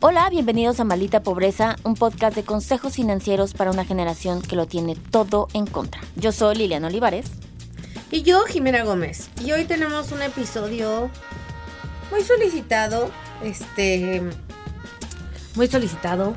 Hola, 0.00 0.30
bienvenidos 0.30 0.78
a 0.78 0.84
Maldita 0.84 1.22
Pobreza, 1.22 1.76
un 1.82 1.94
podcast 1.94 2.36
de 2.36 2.44
consejos 2.44 2.94
financieros 2.94 3.52
para 3.52 3.72
una 3.72 3.84
generación 3.84 4.40
que 4.42 4.54
lo 4.54 4.66
tiene 4.66 4.94
todo 4.94 5.48
en 5.54 5.66
contra. 5.66 6.00
Yo 6.16 6.30
soy 6.30 6.54
Liliana 6.54 6.86
Olivares. 6.86 7.26
Y 8.10 8.22
yo, 8.22 8.44
Jimena 8.44 8.84
Gómez. 8.84 9.28
Y 9.44 9.50
hoy 9.52 9.64
tenemos 9.64 10.12
un 10.12 10.22
episodio 10.22 11.10
muy 12.12 12.22
solicitado, 12.22 13.10
este, 13.42 14.22
muy 15.56 15.66
solicitado, 15.66 16.34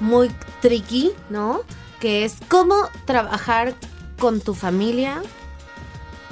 muy 0.00 0.30
tricky, 0.60 1.12
¿no? 1.30 1.60
Que 2.00 2.24
es 2.24 2.34
cómo 2.48 2.74
trabajar 3.04 3.74
con 4.18 4.40
tu 4.40 4.54
familia 4.54 5.22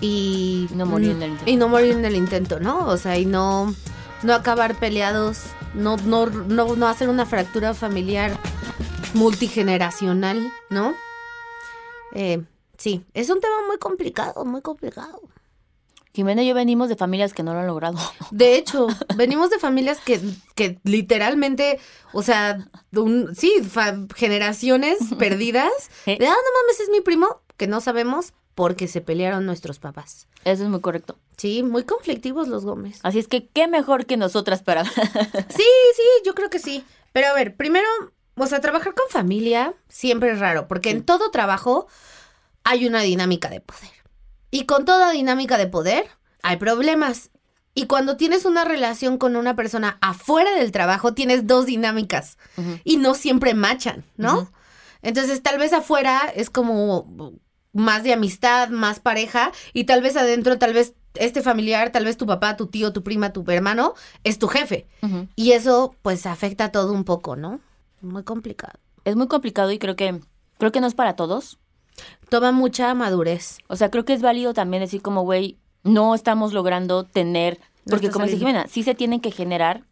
y 0.00 0.66
No 0.74 0.84
morir 0.84 1.12
en 1.12 1.22
el 1.22 1.30
intento. 1.30 1.50
y 1.50 1.56
no 1.56 1.68
morir 1.68 1.92
en 1.92 2.04
el 2.04 2.16
intento, 2.16 2.58
¿no? 2.58 2.86
O 2.88 2.96
sea, 2.96 3.18
y 3.18 3.24
no 3.24 3.72
no 4.24 4.34
acabar 4.34 4.74
peleados, 4.76 5.38
no 5.74 5.96
no 5.98 6.26
no 6.26 6.76
no 6.76 6.86
hacer 6.88 7.08
una 7.08 7.26
fractura 7.26 7.74
familiar 7.74 8.36
multigeneracional, 9.14 10.52
¿no? 10.70 10.94
Eh, 12.14 12.42
sí, 12.78 13.04
es 13.14 13.30
un 13.30 13.40
tema 13.40 13.54
muy 13.66 13.78
complicado, 13.78 14.44
muy 14.44 14.60
complicado. 14.62 15.20
Jimena 16.14 16.42
y 16.42 16.48
yo 16.48 16.54
venimos 16.54 16.90
de 16.90 16.96
familias 16.96 17.32
que 17.32 17.42
no 17.42 17.54
lo 17.54 17.60
han 17.60 17.66
logrado. 17.66 17.96
De 18.30 18.56
hecho, 18.56 18.86
venimos 19.16 19.48
de 19.48 19.58
familias 19.58 19.98
que, 20.04 20.20
que 20.54 20.78
literalmente, 20.84 21.78
o 22.12 22.22
sea, 22.22 22.68
un- 22.94 23.34
sí, 23.34 23.50
fa- 23.66 23.96
generaciones 24.14 24.98
perdidas. 25.18 25.72
De, 26.04 26.12
ah, 26.14 26.18
no 26.18 26.60
mames, 26.62 26.80
es 26.82 26.90
mi 26.90 27.00
primo, 27.00 27.40
que 27.56 27.66
no 27.66 27.80
sabemos 27.80 28.34
porque 28.54 28.88
se 28.88 29.00
pelearon 29.00 29.46
nuestros 29.46 29.78
papás. 29.78 30.28
Eso 30.44 30.64
es 30.64 30.68
muy 30.68 30.80
correcto. 30.80 31.18
Sí, 31.36 31.62
muy 31.62 31.84
conflictivos 31.84 32.48
los 32.48 32.64
Gómez. 32.64 33.00
Así 33.02 33.18
es 33.18 33.28
que 33.28 33.48
qué 33.48 33.68
mejor 33.68 34.06
que 34.06 34.16
nosotras 34.16 34.62
para... 34.62 34.84
Sí, 34.84 34.92
sí, 35.96 36.02
yo 36.24 36.34
creo 36.34 36.50
que 36.50 36.58
sí. 36.58 36.84
Pero 37.12 37.28
a 37.28 37.34
ver, 37.34 37.56
primero, 37.56 37.86
o 38.36 38.46
sea, 38.46 38.60
trabajar 38.60 38.94
con 38.94 39.08
familia 39.08 39.74
siempre 39.88 40.32
es 40.32 40.38
raro, 40.38 40.68
porque 40.68 40.90
en 40.90 41.04
todo 41.04 41.30
trabajo 41.30 41.86
hay 42.64 42.86
una 42.86 43.00
dinámica 43.00 43.48
de 43.48 43.60
poder. 43.60 43.90
Y 44.50 44.66
con 44.66 44.84
toda 44.84 45.10
dinámica 45.12 45.58
de 45.58 45.66
poder 45.66 46.06
hay 46.42 46.56
problemas. 46.56 47.30
Y 47.74 47.86
cuando 47.86 48.16
tienes 48.18 48.44
una 48.44 48.64
relación 48.64 49.16
con 49.16 49.36
una 49.36 49.56
persona 49.56 49.96
afuera 50.02 50.54
del 50.54 50.72
trabajo, 50.72 51.14
tienes 51.14 51.46
dos 51.46 51.64
dinámicas 51.64 52.36
y 52.84 52.98
no 52.98 53.14
siempre 53.14 53.54
machan, 53.54 54.04
¿no? 54.16 54.52
Entonces, 55.00 55.42
tal 55.42 55.58
vez 55.58 55.72
afuera 55.72 56.30
es 56.34 56.50
como 56.50 57.32
más 57.72 58.02
de 58.02 58.12
amistad, 58.12 58.68
más 58.68 59.00
pareja, 59.00 59.52
y 59.72 59.84
tal 59.84 60.02
vez 60.02 60.16
adentro, 60.16 60.58
tal 60.58 60.72
vez 60.74 60.94
este 61.14 61.42
familiar, 61.42 61.90
tal 61.92 62.04
vez 62.04 62.16
tu 62.16 62.26
papá, 62.26 62.56
tu 62.56 62.66
tío, 62.66 62.92
tu 62.92 63.02
prima, 63.02 63.32
tu 63.32 63.44
hermano, 63.50 63.94
es 64.24 64.38
tu 64.38 64.48
jefe. 64.48 64.86
Y 65.36 65.52
eso, 65.52 65.94
pues, 66.02 66.26
afecta 66.26 66.72
todo 66.72 66.92
un 66.92 67.04
poco, 67.04 67.36
¿no? 67.36 67.60
Muy 68.00 68.24
complicado. 68.24 68.78
Es 69.04 69.16
muy 69.16 69.28
complicado 69.28 69.70
y 69.72 69.78
creo 69.78 69.96
que 69.96 70.20
creo 70.58 70.70
que 70.70 70.80
no 70.80 70.86
es 70.86 70.94
para 70.94 71.16
todos. 71.16 71.58
Toma 72.28 72.52
mucha 72.52 72.94
madurez. 72.94 73.58
O 73.68 73.76
sea, 73.76 73.90
creo 73.90 74.04
que 74.04 74.12
es 74.12 74.22
válido 74.22 74.54
también 74.54 74.80
decir 74.80 75.02
como, 75.02 75.22
güey, 75.22 75.58
no 75.82 76.14
estamos 76.14 76.52
logrando 76.52 77.04
tener, 77.04 77.60
porque 77.84 78.10
como 78.10 78.26
dice. 78.26 78.38
Jimena, 78.38 78.68
sí 78.68 78.82
se 78.82 78.94
tienen 78.94 79.20
que 79.20 79.32
generar 79.32 79.84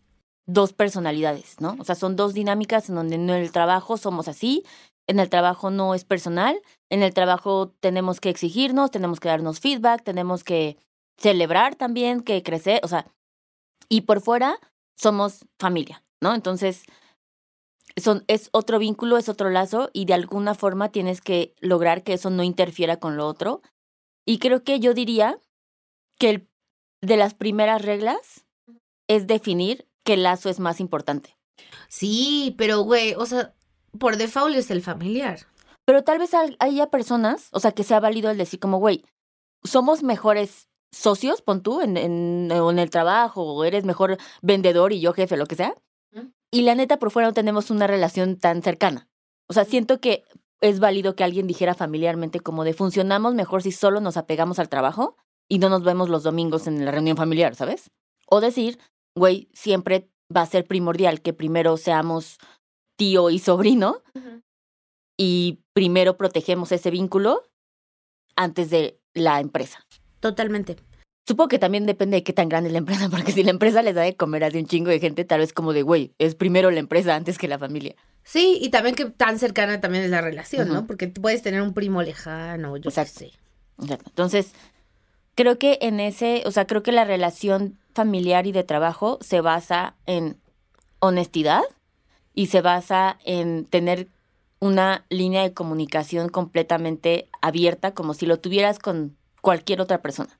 dos 0.46 0.72
personalidades, 0.72 1.56
¿no? 1.60 1.76
O 1.78 1.84
sea, 1.84 1.94
son 1.94 2.16
dos 2.16 2.34
dinámicas 2.34 2.88
en 2.88 2.94
donde 2.94 3.16
en 3.16 3.28
el 3.30 3.52
trabajo 3.52 3.96
somos 3.96 4.28
así, 4.28 4.64
en 5.06 5.18
el 5.18 5.28
trabajo 5.28 5.70
no 5.70 5.94
es 5.94 6.04
personal, 6.04 6.60
en 6.90 7.02
el 7.02 7.14
trabajo 7.14 7.72
tenemos 7.80 8.20
que 8.20 8.30
exigirnos, 8.30 8.90
tenemos 8.90 9.20
que 9.20 9.28
darnos 9.28 9.60
feedback, 9.60 10.02
tenemos 10.02 10.44
que 10.44 10.76
celebrar 11.16 11.76
también, 11.76 12.22
que 12.22 12.42
crecer, 12.42 12.80
o 12.82 12.88
sea, 12.88 13.06
y 13.88 14.02
por 14.02 14.20
fuera 14.20 14.58
somos 14.96 15.46
familia, 15.58 16.04
¿no? 16.20 16.34
Entonces, 16.34 16.84
son, 17.96 18.24
es 18.28 18.48
otro 18.52 18.78
vínculo, 18.78 19.18
es 19.18 19.28
otro 19.28 19.50
lazo 19.50 19.90
y 19.92 20.04
de 20.04 20.14
alguna 20.14 20.54
forma 20.54 20.90
tienes 20.90 21.20
que 21.20 21.54
lograr 21.60 22.02
que 22.02 22.14
eso 22.14 22.30
no 22.30 22.42
interfiera 22.42 22.98
con 22.98 23.16
lo 23.16 23.26
otro. 23.26 23.62
Y 24.26 24.38
creo 24.38 24.62
que 24.64 24.80
yo 24.80 24.94
diría 24.94 25.38
que 26.18 26.30
el, 26.30 26.48
de 27.02 27.16
las 27.16 27.34
primeras 27.34 27.82
reglas 27.82 28.46
es 29.08 29.26
definir 29.26 29.88
qué 30.04 30.16
lazo 30.16 30.48
es 30.48 30.60
más 30.60 30.80
importante. 30.80 31.36
Sí, 31.88 32.54
pero, 32.56 32.80
güey, 32.80 33.14
o 33.14 33.26
sea, 33.26 33.54
por 33.98 34.16
default 34.16 34.56
es 34.56 34.70
el 34.70 34.82
familiar. 34.82 35.40
Pero 35.90 36.04
tal 36.04 36.20
vez 36.20 36.32
hay- 36.34 36.54
haya 36.60 36.86
personas, 36.86 37.48
o 37.50 37.58
sea, 37.58 37.72
que 37.72 37.82
sea 37.82 37.98
válido 37.98 38.30
el 38.30 38.38
decir 38.38 38.60
como, 38.60 38.78
güey, 38.78 39.04
somos 39.64 40.04
mejores 40.04 40.68
socios, 40.92 41.42
pon 41.42 41.64
tú, 41.64 41.80
en, 41.80 41.96
en, 41.96 42.48
en 42.52 42.78
el 42.78 42.90
trabajo, 42.90 43.42
o 43.42 43.64
eres 43.64 43.84
mejor 43.84 44.16
vendedor 44.40 44.92
y 44.92 45.00
yo 45.00 45.12
jefe, 45.12 45.36
lo 45.36 45.46
que 45.46 45.56
sea. 45.56 45.74
Y 46.52 46.62
la 46.62 46.76
neta, 46.76 47.00
por 47.00 47.10
fuera 47.10 47.26
no 47.26 47.34
tenemos 47.34 47.72
una 47.72 47.88
relación 47.88 48.36
tan 48.38 48.62
cercana. 48.62 49.08
O 49.48 49.52
sea, 49.52 49.64
siento 49.64 50.00
que 50.00 50.22
es 50.60 50.78
válido 50.78 51.16
que 51.16 51.24
alguien 51.24 51.48
dijera 51.48 51.74
familiarmente 51.74 52.38
como 52.38 52.62
de 52.62 52.72
funcionamos 52.72 53.34
mejor 53.34 53.64
si 53.64 53.72
solo 53.72 54.00
nos 54.00 54.16
apegamos 54.16 54.60
al 54.60 54.68
trabajo 54.68 55.16
y 55.48 55.58
no 55.58 55.70
nos 55.70 55.82
vemos 55.82 56.08
los 56.08 56.22
domingos 56.22 56.68
en 56.68 56.84
la 56.84 56.92
reunión 56.92 57.16
familiar, 57.16 57.56
¿sabes? 57.56 57.90
O 58.28 58.40
decir, 58.40 58.78
güey, 59.16 59.48
siempre 59.54 60.08
va 60.32 60.42
a 60.42 60.46
ser 60.46 60.68
primordial 60.68 61.20
que 61.20 61.32
primero 61.32 61.76
seamos 61.76 62.38
tío 62.96 63.28
y 63.30 63.40
sobrino 63.40 64.02
y 65.22 65.60
primero 65.74 66.16
protegemos 66.16 66.72
ese 66.72 66.90
vínculo 66.90 67.42
antes 68.36 68.70
de 68.70 68.98
la 69.12 69.38
empresa. 69.40 69.86
Totalmente. 70.18 70.76
Supongo 71.26 71.48
que 71.48 71.58
también 71.58 71.84
depende 71.84 72.16
de 72.16 72.24
qué 72.24 72.32
tan 72.32 72.48
grande 72.48 72.68
es 72.68 72.72
la 72.72 72.78
empresa, 72.78 73.06
porque 73.10 73.32
si 73.32 73.42
la 73.42 73.50
empresa 73.50 73.82
les 73.82 73.94
da 73.94 74.00
de 74.00 74.16
comer 74.16 74.44
a 74.44 74.48
un 74.48 74.64
chingo 74.64 74.88
de 74.88 74.98
gente, 74.98 75.26
tal 75.26 75.40
vez 75.40 75.52
como 75.52 75.74
de, 75.74 75.82
güey, 75.82 76.14
es 76.16 76.34
primero 76.36 76.70
la 76.70 76.80
empresa 76.80 77.14
antes 77.14 77.36
que 77.36 77.48
la 77.48 77.58
familia. 77.58 77.96
Sí, 78.24 78.58
y 78.62 78.70
también 78.70 78.94
que 78.94 79.10
tan 79.10 79.38
cercana 79.38 79.78
también 79.82 80.04
es 80.04 80.10
la 80.10 80.22
relación, 80.22 80.72
¿no? 80.72 80.86
Porque 80.86 81.08
puedes 81.08 81.42
tener 81.42 81.60
un 81.60 81.74
primo 81.74 82.02
lejano, 82.02 82.78
yo 82.78 82.84
qué 82.84 82.88
Exacto. 82.88 83.18
sé. 83.18 83.32
Exacto. 83.82 84.08
Entonces, 84.08 84.54
creo 85.34 85.58
que 85.58 85.76
en 85.82 86.00
ese, 86.00 86.44
o 86.46 86.50
sea, 86.50 86.66
creo 86.66 86.82
que 86.82 86.92
la 86.92 87.04
relación 87.04 87.78
familiar 87.92 88.46
y 88.46 88.52
de 88.52 88.64
trabajo 88.64 89.18
se 89.20 89.42
basa 89.42 89.96
en 90.06 90.40
honestidad 90.98 91.60
y 92.32 92.46
se 92.46 92.62
basa 92.62 93.18
en 93.26 93.66
tener 93.66 94.08
una 94.60 95.06
línea 95.08 95.42
de 95.42 95.54
comunicación 95.54 96.28
completamente 96.28 97.28
abierta, 97.40 97.94
como 97.94 98.14
si 98.14 98.26
lo 98.26 98.38
tuvieras 98.38 98.78
con 98.78 99.16
cualquier 99.40 99.80
otra 99.80 100.02
persona. 100.02 100.38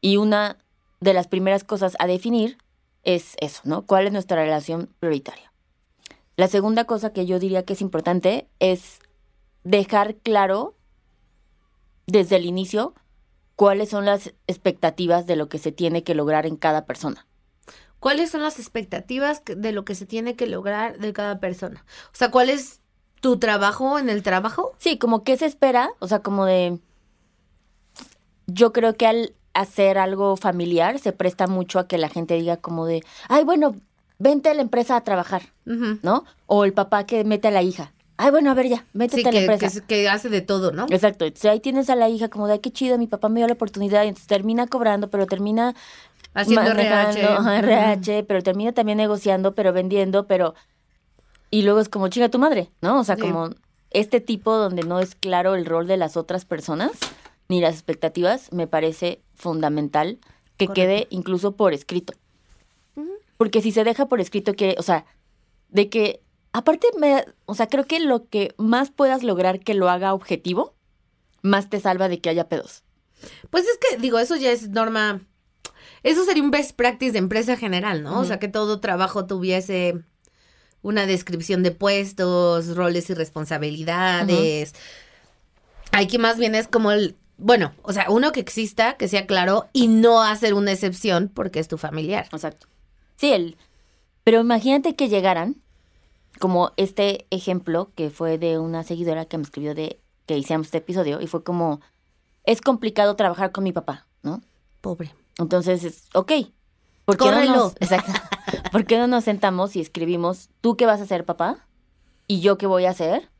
Y 0.00 0.16
una 0.16 0.58
de 1.00 1.14
las 1.14 1.28
primeras 1.28 1.62
cosas 1.62 1.94
a 2.00 2.08
definir 2.08 2.58
es 3.04 3.36
eso, 3.38 3.60
¿no? 3.64 3.86
¿Cuál 3.86 4.06
es 4.06 4.12
nuestra 4.12 4.42
relación 4.42 4.88
prioritaria? 4.98 5.52
La 6.36 6.48
segunda 6.48 6.84
cosa 6.84 7.12
que 7.12 7.26
yo 7.26 7.38
diría 7.38 7.64
que 7.64 7.74
es 7.74 7.80
importante 7.80 8.48
es 8.58 8.98
dejar 9.62 10.16
claro 10.16 10.74
desde 12.08 12.36
el 12.36 12.46
inicio 12.46 12.94
cuáles 13.54 13.90
son 13.90 14.06
las 14.06 14.34
expectativas 14.48 15.26
de 15.26 15.36
lo 15.36 15.48
que 15.48 15.58
se 15.58 15.70
tiene 15.70 16.02
que 16.02 16.16
lograr 16.16 16.46
en 16.46 16.56
cada 16.56 16.86
persona. 16.86 17.26
¿Cuáles 18.00 18.30
son 18.30 18.42
las 18.42 18.58
expectativas 18.58 19.42
de 19.46 19.72
lo 19.72 19.84
que 19.84 19.94
se 19.94 20.06
tiene 20.06 20.34
que 20.34 20.46
lograr 20.46 20.98
de 20.98 21.12
cada 21.12 21.38
persona? 21.38 21.86
O 22.06 22.16
sea, 22.16 22.30
¿cuál 22.30 22.50
es 22.50 22.80
tu 23.24 23.38
trabajo 23.38 23.98
en 23.98 24.10
el 24.10 24.22
trabajo? 24.22 24.74
Sí, 24.76 24.98
como 24.98 25.24
que 25.24 25.38
se 25.38 25.46
espera, 25.46 25.92
o 25.98 26.06
sea, 26.08 26.18
como 26.18 26.44
de... 26.44 26.78
Yo 28.46 28.74
creo 28.74 28.92
que 28.96 29.06
al 29.06 29.32
hacer 29.54 29.96
algo 29.96 30.36
familiar 30.36 30.98
se 30.98 31.12
presta 31.12 31.46
mucho 31.46 31.78
a 31.78 31.88
que 31.88 31.96
la 31.96 32.10
gente 32.10 32.34
diga 32.34 32.58
como 32.58 32.84
de, 32.84 33.02
ay, 33.30 33.44
bueno, 33.44 33.76
vente 34.18 34.50
a 34.50 34.54
la 34.54 34.60
empresa 34.60 34.96
a 34.96 35.04
trabajar. 35.04 35.40
¿no? 35.64 36.26
O 36.44 36.66
el 36.66 36.74
papá 36.74 37.06
que 37.06 37.24
mete 37.24 37.48
a 37.48 37.50
la 37.50 37.62
hija. 37.62 37.94
Ay, 38.18 38.30
bueno, 38.30 38.50
a 38.50 38.54
ver 38.54 38.68
ya, 38.68 38.84
métete 38.92 39.22
Sí, 39.22 39.28
a 39.28 39.32
la 39.32 39.38
que, 39.38 39.44
empresa. 39.46 39.80
que, 39.86 40.08
hace 40.10 40.28
de 40.28 40.42
todo, 40.42 40.72
¿no? 40.72 40.84
Exacto. 40.90 41.24
Entonces 41.24 41.50
ahí 41.50 41.60
tienes 41.60 41.88
a 41.88 41.96
la 41.96 42.10
hija 42.10 42.28
como 42.28 42.46
de, 42.46 42.52
ay, 42.52 42.58
qué 42.58 42.72
chido, 42.72 42.98
mi 42.98 43.06
papá 43.06 43.30
me 43.30 43.40
dio 43.40 43.46
la 43.46 43.54
oportunidad. 43.54 44.04
Y 44.04 44.08
entonces 44.08 44.28
termina 44.28 44.66
cobrando, 44.66 45.08
pero 45.08 45.24
termina 45.24 45.74
Haciendo 46.34 46.72
RH. 46.72 47.22
RH, 47.58 48.24
pero 48.24 48.42
termina 48.42 48.72
también 48.72 48.98
negociando, 48.98 49.54
pero 49.54 49.72
vendiendo, 49.72 50.26
pero... 50.26 50.54
Y 51.54 51.62
luego 51.62 51.78
es 51.78 51.88
como, 51.88 52.08
chinga 52.08 52.28
tu 52.30 52.40
madre, 52.40 52.72
¿no? 52.80 52.98
O 52.98 53.04
sea, 53.04 53.14
Sí. 53.14 53.22
como 53.22 53.50
este 53.90 54.20
tipo 54.20 54.56
donde 54.56 54.82
no 54.82 54.98
es 54.98 55.14
claro 55.14 55.54
el 55.54 55.66
rol 55.66 55.86
de 55.86 55.96
las 55.96 56.16
otras 56.16 56.44
personas 56.44 56.90
ni 57.48 57.60
las 57.60 57.74
expectativas, 57.74 58.52
me 58.52 58.66
parece 58.66 59.22
fundamental 59.36 60.18
que 60.56 60.66
Correcto. 60.66 60.74
quede 60.74 61.06
incluso 61.10 61.52
por 61.56 61.72
escrito. 61.72 62.12
Porque 63.36 63.60
si 63.60 63.70
se 63.70 63.84
deja 63.84 64.06
por 64.06 64.20
escrito 64.20 64.54
que, 64.54 64.74
o 64.78 64.82
sea, 64.82 65.04
de 65.68 65.88
que, 65.88 66.22
aparte, 66.52 66.88
me, 66.98 67.24
o 67.46 67.54
sea, 67.54 67.68
creo 67.68 67.84
que 67.84 68.00
lo 68.00 68.28
que 68.28 68.52
más 68.56 68.90
puedas 68.90 69.22
lograr 69.22 69.60
que 69.60 69.74
lo 69.74 69.88
haga 69.90 70.12
objetivo, 70.14 70.74
más 71.42 71.68
te 71.70 71.78
salva 71.78 72.08
de 72.08 72.20
que 72.20 72.30
haya 72.30 72.48
pedos. 72.48 72.82
Pues 73.50 73.64
es 73.66 73.78
que, 73.78 73.96
digo, 73.98 74.18
eso 74.18 74.34
ya 74.36 74.50
es 74.50 74.70
norma. 74.70 75.20
Eso 76.02 76.24
sería 76.24 76.42
un 76.42 76.50
best 76.50 76.74
practice 76.76 77.12
de 77.12 77.18
empresa 77.18 77.56
general, 77.56 78.02
¿no? 78.02 78.18
O 78.20 78.24
sea, 78.24 78.38
que 78.40 78.48
todo 78.48 78.80
trabajo 78.80 79.26
tuviese 79.26 80.02
una 80.84 81.06
descripción 81.06 81.62
de 81.62 81.72
puestos, 81.72 82.76
roles 82.76 83.08
y 83.10 83.14
responsabilidades. 83.14 84.74
Aquí 85.90 86.18
más 86.18 86.38
bien 86.38 86.54
es 86.54 86.68
como 86.68 86.92
el. 86.92 87.16
Bueno, 87.38 87.72
o 87.82 87.92
sea, 87.92 88.06
uno 88.10 88.30
que 88.30 88.38
exista, 88.40 88.96
que 88.96 89.08
sea 89.08 89.26
claro 89.26 89.66
y 89.72 89.88
no 89.88 90.22
hacer 90.22 90.54
una 90.54 90.70
excepción 90.70 91.30
porque 91.34 91.58
es 91.58 91.66
tu 91.66 91.78
familiar. 91.78 92.28
Exacto. 92.32 92.68
Sí, 93.16 93.32
el, 93.32 93.56
pero 94.22 94.40
imagínate 94.40 94.94
que 94.94 95.08
llegaran 95.08 95.56
como 96.38 96.72
este 96.76 97.26
ejemplo 97.30 97.90
que 97.94 98.10
fue 98.10 98.38
de 98.38 98.58
una 98.58 98.84
seguidora 98.84 99.24
que 99.24 99.38
me 99.38 99.44
escribió 99.44 99.74
de 99.74 99.98
que 100.26 100.36
hicimos 100.36 100.66
este 100.66 100.78
episodio 100.78 101.20
y 101.20 101.26
fue 101.26 101.42
como, 101.42 101.80
es 102.44 102.60
complicado 102.60 103.16
trabajar 103.16 103.52
con 103.52 103.64
mi 103.64 103.72
papá, 103.72 104.06
¿no? 104.22 104.42
Pobre. 104.80 105.14
Entonces, 105.38 105.82
es, 105.84 106.08
ok. 106.12 106.32
¿Por 107.04 107.16
qué, 107.16 107.24
no 107.24 107.30
Córrelo. 107.30 107.72
exacto. 107.80 108.12
¿Por 108.72 108.84
qué 108.84 108.98
no 108.98 109.06
nos 109.06 109.24
sentamos 109.24 109.76
y 109.76 109.80
escribimos, 109.80 110.50
tú 110.60 110.76
qué 110.76 110.86
vas 110.86 111.00
a 111.00 111.04
hacer, 111.04 111.24
papá? 111.24 111.66
¿Y 112.26 112.40
yo 112.40 112.58
qué 112.58 112.66
voy 112.66 112.86
a 112.86 112.90
hacer? 112.90 113.30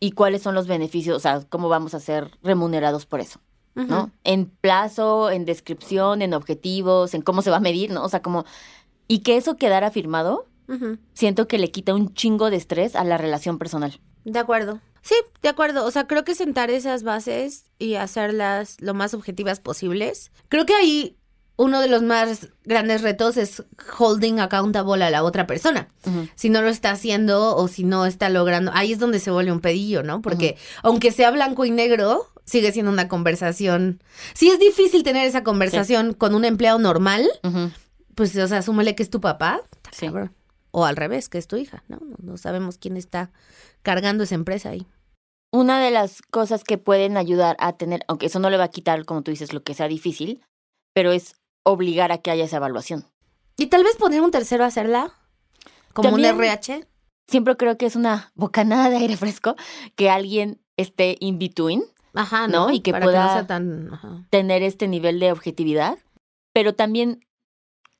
¿Y 0.00 0.12
cuáles 0.12 0.42
son 0.42 0.54
los 0.54 0.66
beneficios? 0.66 1.16
O 1.16 1.20
sea, 1.20 1.42
¿cómo 1.48 1.68
vamos 1.68 1.94
a 1.94 2.00
ser 2.00 2.30
remunerados 2.42 3.06
por 3.06 3.20
eso? 3.20 3.40
¿No? 3.74 4.12
En 4.22 4.46
plazo, 4.46 5.32
en 5.32 5.44
descripción, 5.44 6.22
en 6.22 6.32
objetivos, 6.32 7.12
en 7.12 7.22
cómo 7.22 7.42
se 7.42 7.50
va 7.50 7.56
a 7.56 7.60
medir, 7.60 7.90
¿no? 7.90 8.04
O 8.04 8.08
sea, 8.08 8.22
como... 8.22 8.44
Y 9.08 9.18
que 9.20 9.36
eso 9.36 9.56
quedara 9.56 9.90
firmado, 9.90 10.46
siento 11.12 11.48
que 11.48 11.58
le 11.58 11.72
quita 11.72 11.92
un 11.92 12.14
chingo 12.14 12.50
de 12.50 12.56
estrés 12.56 12.94
a 12.94 13.02
la 13.02 13.18
relación 13.18 13.58
personal. 13.58 14.00
De 14.24 14.38
acuerdo. 14.38 14.80
Sí, 15.02 15.14
de 15.42 15.48
acuerdo. 15.48 15.84
O 15.84 15.90
sea, 15.90 16.06
creo 16.06 16.24
que 16.24 16.34
sentar 16.34 16.70
esas 16.70 17.02
bases 17.02 17.66
y 17.78 17.96
hacerlas 17.96 18.80
lo 18.80 18.94
más 18.94 19.12
objetivas 19.12 19.60
posibles. 19.60 20.30
Creo 20.48 20.64
que 20.64 20.74
ahí 20.74 21.16
uno 21.56 21.80
de 21.80 21.88
los 21.88 22.02
más 22.02 22.48
grandes 22.64 23.02
retos 23.02 23.36
es 23.36 23.62
holding 23.98 24.40
accountable 24.40 25.04
a 25.04 25.10
la 25.10 25.22
otra 25.22 25.46
persona. 25.46 25.88
Si 26.34 26.50
no 26.50 26.62
lo 26.62 26.68
está 26.68 26.90
haciendo 26.90 27.56
o 27.56 27.68
si 27.68 27.84
no 27.84 28.06
está 28.06 28.28
logrando, 28.28 28.72
ahí 28.74 28.92
es 28.92 28.98
donde 28.98 29.20
se 29.20 29.30
vuelve 29.30 29.52
un 29.52 29.60
pedillo, 29.60 30.02
¿no? 30.02 30.20
Porque 30.20 30.56
aunque 30.82 31.12
sea 31.12 31.30
blanco 31.30 31.64
y 31.64 31.70
negro, 31.70 32.26
sigue 32.44 32.72
siendo 32.72 32.90
una 32.90 33.08
conversación. 33.08 34.02
Si 34.34 34.48
es 34.48 34.58
difícil 34.58 35.04
tener 35.04 35.26
esa 35.26 35.44
conversación 35.44 36.12
con 36.12 36.34
un 36.34 36.44
empleado 36.44 36.78
normal, 36.78 37.28
pues, 38.14 38.36
o 38.36 38.48
sea, 38.48 38.58
asúmele 38.58 38.94
que 38.94 39.02
es 39.02 39.10
tu 39.10 39.20
papá. 39.20 39.62
Sí. 39.92 40.08
O 40.72 40.84
al 40.84 40.96
revés, 40.96 41.28
que 41.28 41.38
es 41.38 41.46
tu 41.46 41.56
hija, 41.56 41.84
¿no? 41.86 42.00
No, 42.04 42.16
no 42.18 42.36
sabemos 42.36 42.78
quién 42.78 42.96
está 42.96 43.30
cargando 43.82 44.24
esa 44.24 44.34
empresa 44.34 44.70
ahí. 44.70 44.88
Una 45.52 45.80
de 45.80 45.92
las 45.92 46.20
cosas 46.20 46.64
que 46.64 46.78
pueden 46.78 47.16
ayudar 47.16 47.56
a 47.60 47.74
tener, 47.74 48.04
aunque 48.08 48.26
eso 48.26 48.40
no 48.40 48.50
le 48.50 48.56
va 48.56 48.64
a 48.64 48.70
quitar, 48.70 49.04
como 49.04 49.22
tú 49.22 49.30
dices, 49.30 49.52
lo 49.52 49.62
que 49.62 49.74
sea 49.74 49.86
difícil, 49.86 50.44
pero 50.92 51.12
es 51.12 51.36
obligar 51.64 52.12
a 52.12 52.18
que 52.18 52.30
haya 52.30 52.44
esa 52.44 52.58
evaluación. 52.58 53.04
Y 53.56 53.66
tal 53.66 53.82
vez 53.84 53.96
poner 53.96 54.20
un 54.20 54.30
tercero 54.30 54.64
a 54.64 54.68
hacerla, 54.68 55.12
como 55.92 56.10
También- 56.10 56.34
un 56.36 56.40
RH. 56.44 56.86
Siempre 57.26 57.56
creo 57.56 57.76
que 57.78 57.86
es 57.86 57.96
una 57.96 58.32
bocanada 58.34 58.90
de 58.90 58.96
aire 58.98 59.16
fresco 59.16 59.56
que 59.96 60.10
alguien 60.10 60.60
esté 60.76 61.16
in 61.20 61.38
between, 61.38 61.82
Ajá, 62.14 62.46
¿no? 62.48 62.66
¿no? 62.68 62.72
Y 62.72 62.80
que 62.80 62.92
Para 62.92 63.06
que 63.06 63.06
no 63.06 63.12
pueda- 63.12 63.32
sea 63.32 63.46
tan... 63.46 63.92
ajá. 63.92 64.26
tener 64.30 64.62
este 64.62 64.88
nivel 64.88 65.18
de 65.20 65.32
objetividad, 65.32 65.98
pero 66.52 66.74
también, 66.74 67.24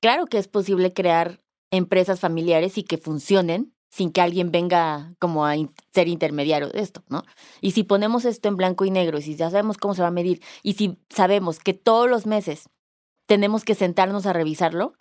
claro 0.00 0.26
que 0.26 0.38
es 0.38 0.46
posible 0.48 0.92
crear 0.92 1.40
empresas 1.70 2.20
familiares 2.20 2.76
y 2.78 2.82
que 2.84 2.98
funcionen 2.98 3.74
sin 3.90 4.10
que 4.12 4.20
alguien 4.20 4.50
venga 4.50 5.14
como 5.20 5.46
a 5.46 5.56
in- 5.56 5.72
ser 5.92 6.08
intermediario 6.08 6.68
de 6.68 6.80
esto, 6.80 7.02
¿no? 7.08 7.22
Y 7.60 7.70
si 7.70 7.82
ponemos 7.84 8.24
esto 8.24 8.48
en 8.48 8.56
blanco 8.56 8.84
y 8.84 8.90
negro, 8.90 9.18
y 9.18 9.22
si 9.22 9.36
ya 9.36 9.50
sabemos 9.50 9.78
cómo 9.78 9.94
se 9.94 10.02
va 10.02 10.08
a 10.08 10.12
medir, 10.12 10.42
y 10.62 10.74
si 10.74 10.98
sabemos 11.10 11.60
que 11.60 11.74
todos 11.74 12.10
los 12.10 12.26
meses 12.26 12.68
tenemos 13.26 13.64
que 13.64 13.74
sentarnos 13.74 14.26
a 14.26 14.32
revisarlo, 14.32 14.94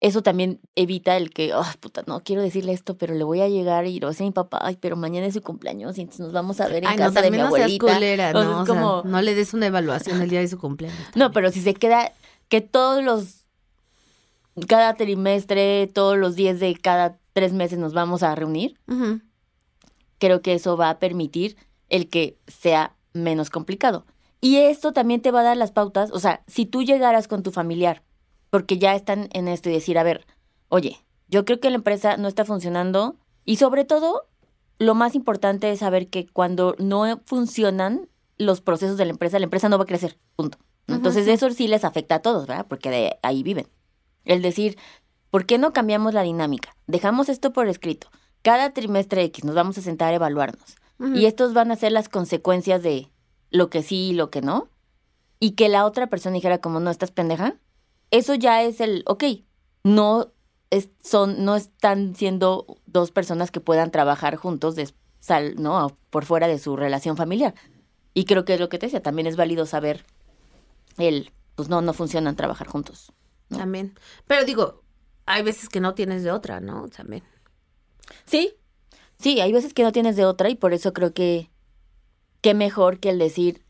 eso 0.00 0.22
también 0.22 0.60
evita 0.76 1.16
el 1.18 1.28
que, 1.30 1.52
oh, 1.54 1.62
puta, 1.78 2.02
no 2.06 2.22
quiero 2.22 2.40
decirle 2.40 2.72
esto, 2.72 2.96
pero 2.96 3.14
le 3.14 3.22
voy 3.22 3.42
a 3.42 3.48
llegar 3.48 3.86
y 3.86 4.00
lo 4.00 4.06
va 4.06 4.10
a 4.10 4.12
decir 4.12 4.24
mi 4.24 4.32
papá, 4.32 4.58
ay, 4.62 4.78
pero 4.80 4.96
mañana 4.96 5.26
es 5.26 5.34
su 5.34 5.42
cumpleaños 5.42 5.98
y 5.98 6.00
entonces 6.02 6.20
nos 6.24 6.32
vamos 6.32 6.58
a 6.62 6.68
ver 6.68 6.84
en 6.84 6.88
Ay, 6.88 6.96
no, 6.96 7.04
casa 7.04 7.20
de 7.20 7.30
mi 7.30 7.36
no 7.36 7.50
seas 7.50 7.56
abuelita. 7.72 7.94
culera, 7.94 8.32
¿no? 8.32 8.40
es 8.40 8.46
O 8.48 8.66
sea, 8.66 8.74
como- 8.82 9.02
no 9.04 9.20
le 9.20 9.34
des 9.34 9.52
una 9.52 9.66
evaluación 9.66 10.22
el 10.22 10.30
día 10.30 10.40
de 10.40 10.48
su 10.48 10.58
cumpleaños. 10.58 10.98
No, 11.14 11.32
pero 11.32 11.50
si 11.50 11.60
se 11.60 11.74
queda 11.74 12.12
que 12.48 12.62
todos 12.62 13.04
los, 13.04 13.44
cada 14.68 14.94
trimestre, 14.94 15.86
todos 15.88 16.16
los 16.16 16.34
días 16.34 16.60
de 16.60 16.74
cada 16.76 17.18
tres 17.34 17.52
meses 17.52 17.78
nos 17.78 17.92
vamos 17.92 18.22
a 18.22 18.34
reunir, 18.34 18.78
creo 20.18 20.40
que 20.42 20.54
eso 20.54 20.76
va 20.78 20.88
a 20.90 20.98
permitir 20.98 21.56
el 21.90 22.08
que 22.08 22.38
sea 22.46 22.94
menos 23.12 23.50
complicado. 23.50 24.06
Y 24.40 24.56
esto 24.56 24.92
también 24.92 25.20
te 25.20 25.30
va 25.30 25.40
a 25.40 25.44
dar 25.44 25.56
las 25.56 25.70
pautas, 25.70 26.10
o 26.12 26.18
sea, 26.18 26.42
si 26.46 26.64
tú 26.64 26.82
llegaras 26.82 27.28
con 27.28 27.42
tu 27.42 27.50
familiar, 27.50 28.02
porque 28.48 28.78
ya 28.78 28.94
están 28.94 29.28
en 29.32 29.48
esto 29.48 29.68
y 29.68 29.72
decir, 29.72 29.98
a 29.98 30.02
ver, 30.02 30.26
oye, 30.68 30.98
yo 31.28 31.44
creo 31.44 31.60
que 31.60 31.70
la 31.70 31.76
empresa 31.76 32.16
no 32.16 32.26
está 32.26 32.44
funcionando 32.44 33.16
y 33.44 33.56
sobre 33.56 33.84
todo, 33.84 34.26
lo 34.78 34.94
más 34.94 35.14
importante 35.14 35.70
es 35.70 35.80
saber 35.80 36.08
que 36.08 36.26
cuando 36.26 36.74
no 36.78 37.20
funcionan 37.26 38.08
los 38.38 38.60
procesos 38.60 38.96
de 38.96 39.04
la 39.04 39.12
empresa, 39.12 39.38
la 39.38 39.44
empresa 39.44 39.68
no 39.68 39.76
va 39.76 39.84
a 39.84 39.86
crecer, 39.86 40.18
punto. 40.36 40.58
Entonces 40.88 41.28
eso 41.28 41.48
sí 41.50 41.68
les 41.68 41.84
afecta 41.84 42.16
a 42.16 42.22
todos, 42.22 42.46
¿verdad? 42.46 42.66
Porque 42.68 42.90
de 42.90 43.18
ahí 43.22 43.42
viven. 43.42 43.68
El 44.24 44.42
decir, 44.42 44.76
¿por 45.30 45.46
qué 45.46 45.58
no 45.58 45.72
cambiamos 45.72 46.14
la 46.14 46.22
dinámica? 46.22 46.74
Dejamos 46.86 47.28
esto 47.28 47.52
por 47.52 47.68
escrito. 47.68 48.08
Cada 48.42 48.72
trimestre 48.72 49.22
X 49.24 49.44
nos 49.44 49.54
vamos 49.54 49.78
a 49.78 49.82
sentar 49.82 50.12
a 50.12 50.16
evaluarnos. 50.16 50.76
Y 51.14 51.26
estos 51.26 51.54
van 51.54 51.70
a 51.70 51.76
ser 51.76 51.92
las 51.92 52.10
consecuencias 52.10 52.82
de 52.82 53.08
lo 53.50 53.70
que 53.70 53.82
sí 53.82 54.10
y 54.10 54.12
lo 54.12 54.30
que 54.30 54.42
no. 54.42 54.68
Y 55.38 55.52
que 55.52 55.68
la 55.68 55.86
otra 55.86 56.08
persona 56.08 56.34
dijera 56.34 56.60
como, 56.60 56.80
no, 56.80 56.90
estás 56.90 57.10
pendeja. 57.10 57.56
Eso 58.10 58.34
ya 58.34 58.62
es 58.62 58.80
el, 58.80 59.04
ok, 59.06 59.24
no, 59.84 60.32
es, 60.70 60.90
son, 61.02 61.44
no 61.44 61.56
están 61.56 62.14
siendo 62.14 62.66
dos 62.86 63.10
personas 63.10 63.50
que 63.50 63.60
puedan 63.60 63.90
trabajar 63.90 64.36
juntos 64.36 64.76
de, 64.76 64.88
sal, 65.20 65.54
¿no? 65.58 65.96
por 66.10 66.24
fuera 66.24 66.48
de 66.48 66.58
su 66.58 66.76
relación 66.76 67.16
familiar. 67.16 67.54
Y 68.12 68.24
creo 68.24 68.44
que 68.44 68.54
es 68.54 68.60
lo 68.60 68.68
que 68.68 68.78
te 68.78 68.86
decía, 68.86 69.02
también 69.02 69.26
es 69.26 69.36
válido 69.36 69.66
saber 69.66 70.04
el, 70.98 71.32
pues 71.54 71.68
no, 71.68 71.80
no 71.80 71.92
funcionan 71.92 72.34
trabajar 72.34 72.66
juntos. 72.66 73.12
¿no? 73.48 73.58
También. 73.58 73.94
Pero 74.26 74.44
digo, 74.44 74.82
hay 75.26 75.42
veces 75.42 75.68
que 75.68 75.80
no 75.80 75.94
tienes 75.94 76.24
de 76.24 76.32
otra, 76.32 76.60
¿no? 76.60 76.88
También. 76.88 77.22
Sí, 78.24 78.54
sí, 79.18 79.40
hay 79.40 79.52
veces 79.52 79.74
que 79.74 79.84
no 79.84 79.92
tienes 79.92 80.16
de 80.16 80.24
otra 80.24 80.48
y 80.50 80.56
por 80.56 80.72
eso 80.72 80.92
creo 80.92 81.14
que 81.14 81.50
qué 82.40 82.54
mejor 82.54 82.98
que 82.98 83.10
el 83.10 83.18
decir 83.18 83.62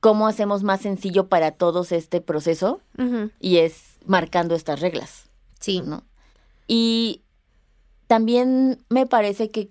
cómo 0.00 0.26
hacemos 0.26 0.62
más 0.62 0.80
sencillo 0.82 1.28
para 1.28 1.52
todos 1.52 1.90
este 1.92 2.20
proceso 2.20 2.80
y 3.40 3.56
es 3.58 3.96
marcando 4.06 4.54
estas 4.54 4.80
reglas, 4.80 5.30
Sí. 5.60 5.80
¿no? 5.84 6.02
Y 6.66 7.22
también 8.06 8.84
me 8.90 9.06
parece 9.06 9.50
que 9.50 9.70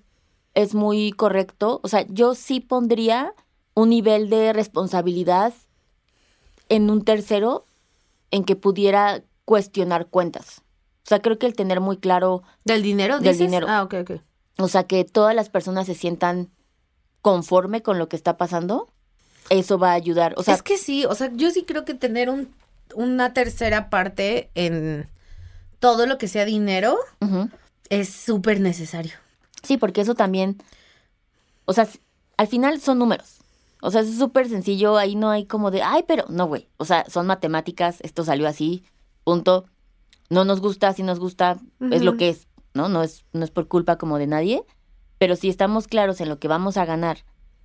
es 0.56 0.74
muy 0.76 1.12
correcto, 1.12 1.80
o 1.84 1.88
sea, 1.88 2.06
yo 2.10 2.36
sí 2.36 2.60
pondría 2.60 3.34
un 3.76 3.90
nivel 3.90 4.30
de 4.30 4.54
responsabilidad 4.54 5.54
en 6.70 6.90
un 6.90 7.04
tercero 7.04 7.66
en 8.32 8.44
que 8.44 8.56
pudiera 8.56 9.24
cuestionar 9.46 10.08
cuentas. 10.08 10.62
O 11.06 11.10
sea, 11.10 11.22
creo 11.22 11.38
que 11.38 11.46
el 11.46 11.56
tener 11.56 11.80
muy 11.82 11.98
claro 11.98 12.44
¿Del 12.66 12.82
dinero? 12.82 13.16
Del 13.20 13.34
dices? 13.34 13.40
dinero. 13.48 13.68
Ah, 13.70 13.84
ok, 13.84 13.96
ok. 14.02 14.12
O 14.60 14.68
sea, 14.68 14.86
que 14.86 15.04
todas 15.04 15.36
las 15.36 15.50
personas 15.50 15.86
se 15.88 15.96
sientan 15.96 16.50
conforme 17.24 17.82
con 17.82 17.98
lo 17.98 18.10
que 18.10 18.18
está 18.18 18.38
pasando, 18.38 18.90
eso 19.50 19.80
va 19.80 19.92
a 19.92 19.96
ayudar. 19.96 20.36
O 20.38 20.44
sea, 20.44 20.54
es 20.54 20.62
que 20.62 20.78
sí, 20.78 21.06
o 21.06 21.16
sea, 21.16 21.32
yo 21.34 21.50
sí 21.50 21.64
creo 21.64 21.86
que 21.86 21.96
tener 21.96 22.30
un, 22.30 22.54
una 22.94 23.34
tercera 23.34 23.90
parte 23.90 24.52
en 24.54 25.10
todo 25.80 26.06
lo 26.06 26.18
que 26.18 26.28
sea 26.28 26.46
dinero 26.46 26.98
es 27.90 28.10
súper 28.10 28.60
necesario. 28.60 29.14
sí, 29.64 29.78
porque 29.78 30.02
eso 30.02 30.16
también, 30.16 30.58
o 31.66 31.74
sea, 31.74 31.88
al 32.38 32.48
final 32.48 32.80
son 32.82 33.00
números. 33.00 33.40
O 33.82 33.90
sea, 33.90 34.02
es 34.02 34.18
súper 34.18 34.50
sencillo, 34.50 34.98
ahí 34.98 35.16
no 35.16 35.30
hay 35.30 35.46
como 35.46 35.72
de, 35.72 35.82
ay, 35.82 36.04
pero 36.06 36.26
no, 36.30 36.48
güey. 36.48 36.68
O 36.78 36.86
sea, 36.86 37.06
son 37.10 37.26
matemáticas, 37.26 38.00
esto 38.02 38.24
salió 38.26 38.48
así, 38.48 38.84
punto. 39.24 39.66
No 40.30 40.44
nos 40.44 40.60
gusta, 40.60 40.92
si 40.94 41.04
nos 41.04 41.20
gusta, 41.20 41.58
es 41.92 42.02
lo 42.02 42.18
que 42.18 42.30
es, 42.30 42.48
¿no? 42.74 42.90
No 42.90 43.02
es, 43.02 43.24
no 43.32 43.46
es 43.46 43.52
por 43.52 43.68
culpa 43.70 43.98
como 43.98 44.18
de 44.18 44.28
nadie, 44.28 44.64
pero 45.24 45.38
si 45.38 45.48
estamos 45.48 45.88
claros 45.88 46.20
en 46.20 46.28
lo 46.28 46.38
que 46.38 46.50
vamos 46.50 46.76
a 46.76 46.84
ganar 46.84 47.20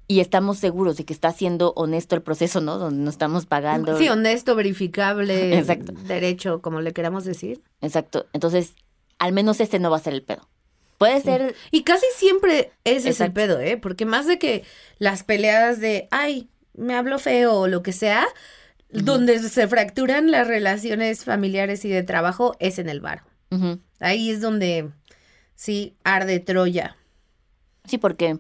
y 0.06 0.20
estamos 0.20 0.58
seguros 0.58 0.96
de 0.96 1.04
que 1.04 1.12
está 1.12 1.32
siendo 1.32 1.72
honesto 1.74 2.14
el 2.14 2.22
proceso, 2.22 2.60
¿no? 2.60 2.78
Donde 2.78 3.02
no 3.02 3.10
estamos 3.10 3.46
pagando. 3.46 3.98
Sí, 3.98 4.08
honesto, 4.08 4.54
verificable, 4.54 5.58
Exacto. 5.58 5.92
derecho, 6.06 6.62
como 6.62 6.80
le 6.80 6.92
queramos 6.92 7.24
decir. 7.24 7.60
Exacto. 7.80 8.26
Entonces, 8.32 8.76
al 9.18 9.32
menos 9.32 9.58
este 9.58 9.80
no 9.80 9.90
va 9.90 9.96
a 9.96 10.00
ser 10.00 10.12
el 10.14 10.22
pedo. 10.22 10.48
Puede 10.98 11.20
ser, 11.20 11.56
Y 11.72 11.82
casi 11.82 12.06
siempre 12.14 12.70
ese 12.84 13.08
es 13.08 13.20
el 13.20 13.32
pedo, 13.32 13.58
¿eh? 13.58 13.76
Porque 13.76 14.06
más 14.06 14.28
de 14.28 14.38
que 14.38 14.62
las 14.98 15.24
peleadas 15.24 15.80
de, 15.80 16.06
ay, 16.12 16.50
me 16.74 16.94
hablo 16.94 17.18
feo 17.18 17.54
o 17.54 17.66
lo 17.66 17.82
que 17.82 17.90
sea, 17.92 18.24
donde 18.88 19.40
se 19.40 19.66
fracturan 19.66 20.30
las 20.30 20.46
relaciones 20.46 21.24
familiares 21.24 21.84
y 21.84 21.88
de 21.88 22.04
trabajo 22.04 22.54
es 22.60 22.78
en 22.78 22.88
el 22.88 23.00
bar. 23.00 23.24
Ahí 23.98 24.30
es 24.30 24.40
donde 24.40 24.90
sí 25.56 25.96
arde 26.04 26.38
Troya. 26.38 26.97
Sí, 27.88 27.98
porque 27.98 28.38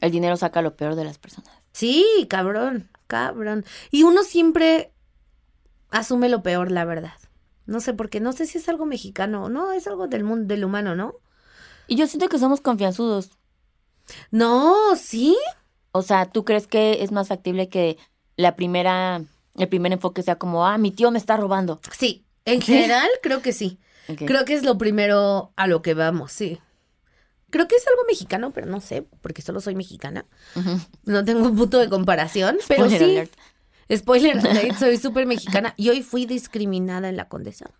el 0.00 0.10
dinero 0.10 0.36
saca 0.36 0.62
lo 0.62 0.76
peor 0.76 0.94
de 0.94 1.04
las 1.04 1.18
personas. 1.18 1.50
Sí, 1.72 2.26
cabrón, 2.28 2.88
cabrón. 3.06 3.64
Y 3.90 4.02
uno 4.02 4.22
siempre 4.22 4.92
asume 5.90 6.28
lo 6.28 6.42
peor, 6.42 6.70
la 6.70 6.84
verdad. 6.84 7.14
No 7.66 7.80
sé 7.80 7.94
por 7.94 8.08
qué, 8.08 8.20
no 8.20 8.32
sé 8.32 8.46
si 8.46 8.58
es 8.58 8.68
algo 8.68 8.86
mexicano 8.86 9.44
o 9.44 9.48
no, 9.48 9.72
es 9.72 9.86
algo 9.86 10.06
del 10.06 10.24
mundo, 10.24 10.46
del 10.46 10.64
humano, 10.64 10.94
¿no? 10.94 11.16
Y 11.88 11.96
yo 11.96 12.06
siento 12.06 12.28
que 12.28 12.38
somos 12.38 12.60
confianzudos. 12.60 13.30
No, 14.30 14.94
sí. 14.96 15.36
O 15.92 16.02
sea, 16.02 16.26
¿tú 16.26 16.44
crees 16.44 16.66
que 16.66 17.02
es 17.02 17.10
más 17.10 17.28
factible 17.28 17.68
que 17.68 17.98
la 18.36 18.54
primera, 18.54 19.22
el 19.56 19.68
primer 19.68 19.92
enfoque 19.92 20.22
sea 20.22 20.36
como, 20.36 20.66
ah, 20.66 20.78
mi 20.78 20.92
tío 20.92 21.10
me 21.10 21.18
está 21.18 21.36
robando? 21.36 21.80
Sí, 21.96 22.24
en 22.44 22.60
general 22.60 23.08
creo 23.22 23.42
que 23.42 23.52
sí. 23.52 23.78
Creo 24.14 24.44
que 24.44 24.54
es 24.54 24.62
lo 24.62 24.78
primero 24.78 25.52
a 25.56 25.66
lo 25.66 25.82
que 25.82 25.94
vamos, 25.94 26.30
sí. 26.30 26.60
Creo 27.56 27.68
que 27.68 27.76
es 27.76 27.86
algo 27.86 28.02
mexicano, 28.06 28.52
pero 28.52 28.66
no 28.66 28.80
sé, 28.80 29.06
porque 29.20 29.42
solo 29.42 29.60
soy 29.60 29.74
mexicana. 29.74 30.26
No 31.04 31.24
tengo 31.24 31.48
un 31.48 31.56
punto 31.56 31.78
de 31.78 31.88
comparación, 31.88 32.58
pero 32.68 32.84
Spoiler 32.84 32.98
sí. 32.98 33.16
alert. 33.16 33.32
Spoiler 33.94 34.38
alert, 34.46 34.78
soy 34.78 34.96
súper 34.98 35.26
mexicana 35.26 35.74
y 35.76 35.88
hoy 35.88 36.02
fui 36.02 36.26
discriminada 36.26 37.08
en 37.08 37.16
la 37.16 37.28
condesa. 37.28 37.70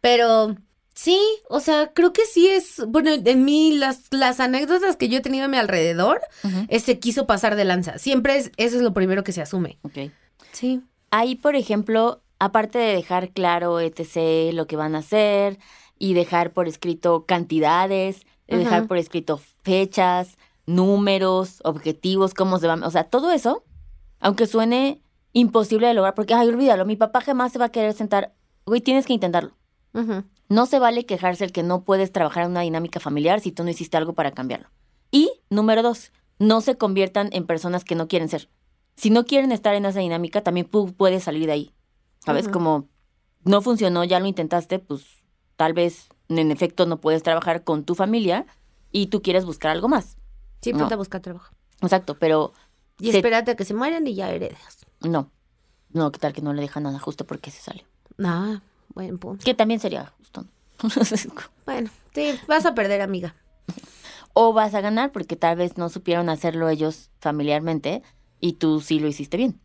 Pero 0.00 0.56
sí, 0.94 1.20
o 1.48 1.60
sea, 1.60 1.92
creo 1.94 2.12
que 2.12 2.24
sí 2.26 2.48
es, 2.48 2.82
bueno, 2.86 3.10
en 3.12 3.44
mí 3.44 3.76
las, 3.76 4.06
las 4.10 4.40
anécdotas 4.40 4.96
que 4.96 5.08
yo 5.08 5.18
he 5.18 5.22
tenido 5.22 5.44
a 5.44 5.48
mi 5.48 5.58
alrededor, 5.58 6.20
es 6.68 6.82
se 6.82 6.98
quiso 6.98 7.26
pasar 7.26 7.56
de 7.56 7.64
lanza. 7.64 7.98
Siempre 7.98 8.36
es, 8.36 8.50
eso 8.56 8.76
es 8.76 8.82
lo 8.82 8.94
primero 8.94 9.24
que 9.24 9.32
se 9.32 9.42
asume. 9.42 9.78
Ok. 9.82 10.10
Sí. 10.52 10.82
Ahí, 11.10 11.34
por 11.34 11.56
ejemplo, 11.56 12.22
aparte 12.38 12.78
de 12.78 12.94
dejar 12.94 13.30
claro, 13.30 13.80
etc., 13.80 14.52
lo 14.52 14.66
que 14.66 14.76
van 14.76 14.94
a 14.94 14.98
hacer 14.98 15.58
y 15.98 16.14
dejar 16.14 16.52
por 16.52 16.66
escrito 16.66 17.26
cantidades, 17.26 18.22
de 18.52 18.64
dejar 18.64 18.88
por 18.88 18.96
escrito 18.98 19.40
fechas, 19.62 20.36
números, 20.66 21.60
objetivos, 21.64 22.34
cómo 22.34 22.58
se 22.58 22.66
van, 22.66 22.82
o 22.82 22.90
sea, 22.90 23.04
todo 23.04 23.30
eso, 23.32 23.64
aunque 24.20 24.46
suene 24.46 25.00
imposible 25.32 25.86
de 25.86 25.94
lograr, 25.94 26.14
porque, 26.14 26.34
ay, 26.34 26.48
olvídalo, 26.48 26.84
mi 26.84 26.96
papá 26.96 27.20
jamás 27.20 27.52
se 27.52 27.58
va 27.58 27.66
a 27.66 27.68
querer 27.70 27.92
sentar, 27.94 28.34
güey, 28.66 28.80
tienes 28.80 29.06
que 29.06 29.12
intentarlo. 29.14 29.52
No 30.48 30.66
se 30.66 30.78
vale 30.78 31.06
quejarse 31.06 31.44
el 31.44 31.52
que 31.52 31.62
no 31.62 31.82
puedes 31.84 32.12
trabajar 32.12 32.44
en 32.44 32.50
una 32.50 32.60
dinámica 32.60 33.00
familiar 33.00 33.40
si 33.40 33.52
tú 33.52 33.64
no 33.64 33.70
hiciste 33.70 33.96
algo 33.96 34.12
para 34.12 34.32
cambiarlo. 34.32 34.68
Y, 35.10 35.30
número 35.50 35.82
dos, 35.82 36.12
no 36.38 36.60
se 36.60 36.76
conviertan 36.76 37.30
en 37.32 37.46
personas 37.46 37.84
que 37.84 37.94
no 37.94 38.06
quieren 38.08 38.28
ser. 38.28 38.48
Si 38.96 39.08
no 39.10 39.24
quieren 39.24 39.52
estar 39.52 39.74
en 39.74 39.86
esa 39.86 40.00
dinámica, 40.00 40.42
también 40.42 40.70
pu- 40.70 40.94
puedes 40.94 41.24
salir 41.24 41.46
de 41.46 41.52
ahí. 41.52 41.72
¿Sabes? 42.24 42.46
Como 42.52 42.88
no 43.44 43.62
funcionó, 43.62 44.04
ya 44.04 44.20
lo 44.20 44.26
intentaste, 44.26 44.78
pues 44.78 45.04
tal 45.56 45.72
vez 45.72 46.08
en 46.38 46.50
efecto 46.50 46.86
no 46.86 46.98
puedes 47.00 47.22
trabajar 47.22 47.64
con 47.64 47.84
tu 47.84 47.94
familia 47.94 48.46
y 48.90 49.06
tú 49.08 49.22
quieres 49.22 49.44
buscar 49.44 49.70
algo 49.72 49.88
más. 49.88 50.16
Sí, 50.60 50.72
No. 50.72 50.80
ponte 50.80 50.94
a 50.94 50.96
buscar 50.96 51.20
trabajo. 51.20 51.54
Exacto, 51.80 52.16
pero 52.18 52.52
Y 52.98 53.10
Se- 53.10 53.16
espérate 53.18 53.50
a 53.50 53.56
que 53.56 53.64
se 53.64 53.74
mueran 53.74 54.06
y 54.06 54.14
ya 54.14 54.30
heredas. 54.30 54.86
no. 55.00 55.30
No, 55.92 56.10
¿qué 56.12 56.18
tal 56.18 56.32
que 56.32 56.40
no 56.40 56.52
le 56.54 56.62
deja 56.62 56.78
nada 56.80 56.98
justo 56.98 57.26
porque 57.26 57.50
se 57.50 57.60
salió? 57.60 57.82
Ah, 58.22 58.60
buen 58.94 59.18
punto. 59.18 59.44
Que 59.44 59.54
también 59.54 59.80
sería 59.80 60.12
justo. 60.18 60.46
Bueno, 61.66 61.90
sí, 62.14 62.38
vas 62.48 62.64
a 62.66 62.74
perder, 62.74 63.00
amiga. 63.02 63.34
o 64.34 64.52
vas 64.52 64.74
a 64.74 64.80
ganar 64.80 65.12
porque 65.12 65.36
tal 65.36 65.56
vez 65.56 65.76
no 65.76 65.88
supieron 65.88 66.28
hacerlo 66.30 66.68
ellos 66.68 67.10
familiarmente 67.20 68.02
y 68.40 68.54
tú 68.54 68.80
sí 68.80 68.98
lo 69.00 69.06
hiciste 69.08 69.36
bien. 69.36 69.60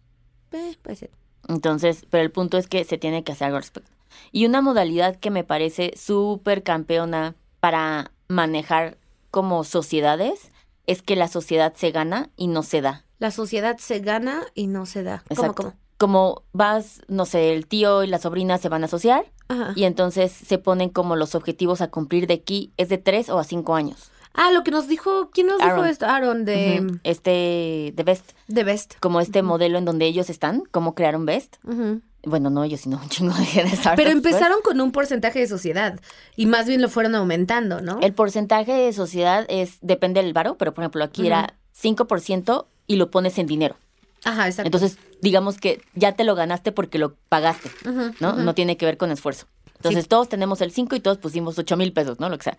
Eh, 0.52 0.78
puede 0.82 0.96
ser. 0.98 1.12
Entonces, 1.48 2.06
pero 2.10 2.24
el 2.24 2.32
punto 2.32 2.58
es 2.58 2.68
que 2.68 2.84
se 2.84 2.98
tiene 2.98 3.24
que 3.24 3.32
hacer 3.32 3.46
algo 3.46 3.58
al 3.58 3.64
respecto. 3.64 3.92
Y 4.32 4.46
una 4.46 4.62
modalidad 4.62 5.16
que 5.18 5.32
me 5.32 5.44
parece 5.44 5.94
súper 5.96 6.64
campeona 6.64 7.36
para 7.60 8.12
manejar 8.28 8.98
como 9.32 9.64
sociedades 9.64 10.52
es 10.86 11.02
que 11.02 11.16
la 11.16 11.28
sociedad 11.28 11.74
se 11.76 11.92
gana 11.92 12.30
y 12.38 12.48
no 12.48 12.64
se 12.64 12.82
da. 12.82 13.06
La 13.20 13.32
sociedad 13.32 13.78
se 13.78 14.00
gana 14.00 14.44
y 14.54 14.68
no 14.68 14.86
se 14.86 15.04
da. 15.04 15.24
¿Cómo, 15.28 15.42
Exacto. 15.42 15.64
cómo? 15.64 15.76
Como 15.98 16.44
vas, 16.54 17.02
no 17.08 17.26
sé, 17.26 17.54
el 17.54 17.66
tío 17.66 18.04
y 18.04 18.08
la 18.08 18.20
sobrina 18.20 18.58
se 18.60 18.70
van 18.70 18.84
a 18.84 18.86
asociar 18.86 19.26
Ajá. 19.48 19.74
y 19.76 19.86
entonces 19.86 20.32
se 20.32 20.60
ponen 20.60 20.90
como 20.90 21.16
los 21.16 21.34
objetivos 21.34 21.82
a 21.82 21.90
cumplir 21.90 22.28
de 22.28 22.36
aquí 22.36 22.72
es 22.78 22.90
de 22.90 23.00
tres 23.00 23.30
o 23.30 23.40
a 23.40 23.44
cinco 23.44 23.76
años. 23.76 24.12
Ah, 24.34 24.52
lo 24.52 24.64
que 24.64 24.70
nos 24.70 24.88
dijo, 24.88 25.32
¿quién 25.32 25.48
nos 25.48 25.58
dijo 25.58 25.84
esto? 25.86 26.06
Aaron 26.06 26.46
de. 26.46 27.00
Este, 27.04 27.92
de 27.96 28.04
Best, 28.06 28.34
de 28.48 28.64
Best. 28.64 28.94
como 29.00 29.20
este 29.20 29.42
modelo 29.42 29.80
en 29.80 29.86
donde 29.86 30.06
ellos 30.06 30.30
están, 30.30 30.62
cómo 30.70 30.94
crearon 30.94 31.26
Best. 31.26 31.58
Ujú. 31.66 32.02
Bueno, 32.28 32.50
no 32.50 32.64
ellos, 32.64 32.82
sino 32.82 32.98
un 32.98 33.10
chingo 33.10 33.34
de 33.34 33.46
startups. 33.46 33.96
Pero 33.96 34.10
empezaron 34.10 34.62
con 34.62 34.82
un 34.82 34.92
porcentaje 34.92 35.40
de 35.40 35.48
sociedad 35.48 36.00
y 36.36 36.46
más 36.46 36.68
bien 36.68 36.82
lo 36.82 36.90
fueron 36.90 37.16
aumentando, 37.16 37.82
¿no? 37.82 38.00
El 38.02 38.14
porcentaje 38.14 38.74
de 38.74 38.94
sociedad 38.94 39.46
es 39.50 39.78
depende 39.82 40.22
del 40.22 40.34
varo, 40.34 40.58
pero 40.58 40.74
por 40.74 40.84
ejemplo 40.84 41.04
aquí 41.04 41.26
era 41.26 41.56
5% 41.82 42.66
y 42.88 42.96
lo 42.98 43.10
pones 43.12 43.38
en 43.38 43.48
dinero. 43.48 43.78
Ajá, 44.24 44.48
exacto. 44.48 44.68
Entonces, 44.68 44.98
digamos 45.22 45.58
que 45.58 45.82
ya 45.96 46.14
te 46.14 46.24
lo 46.24 46.36
ganaste 46.36 46.72
porque 46.72 46.98
lo 46.98 47.16
pagaste, 47.30 47.70
Ujú, 47.88 48.14
¿no? 48.20 48.34
No 48.34 48.54
tiene 48.54 48.76
que 48.78 48.86
ver 48.86 48.98
con 48.98 49.12
esfuerzo. 49.12 49.46
Entonces, 49.76 50.08
todos 50.08 50.28
tenemos 50.28 50.60
el 50.62 50.72
5 50.72 50.96
y 50.96 51.00
todos 51.00 51.20
pusimos 51.20 51.58
8 51.58 51.78
mil 51.78 51.94
pesos, 51.94 52.20
¿no? 52.20 52.30
Lo 52.30 52.38
que 52.38 52.46
sea. 52.46 52.58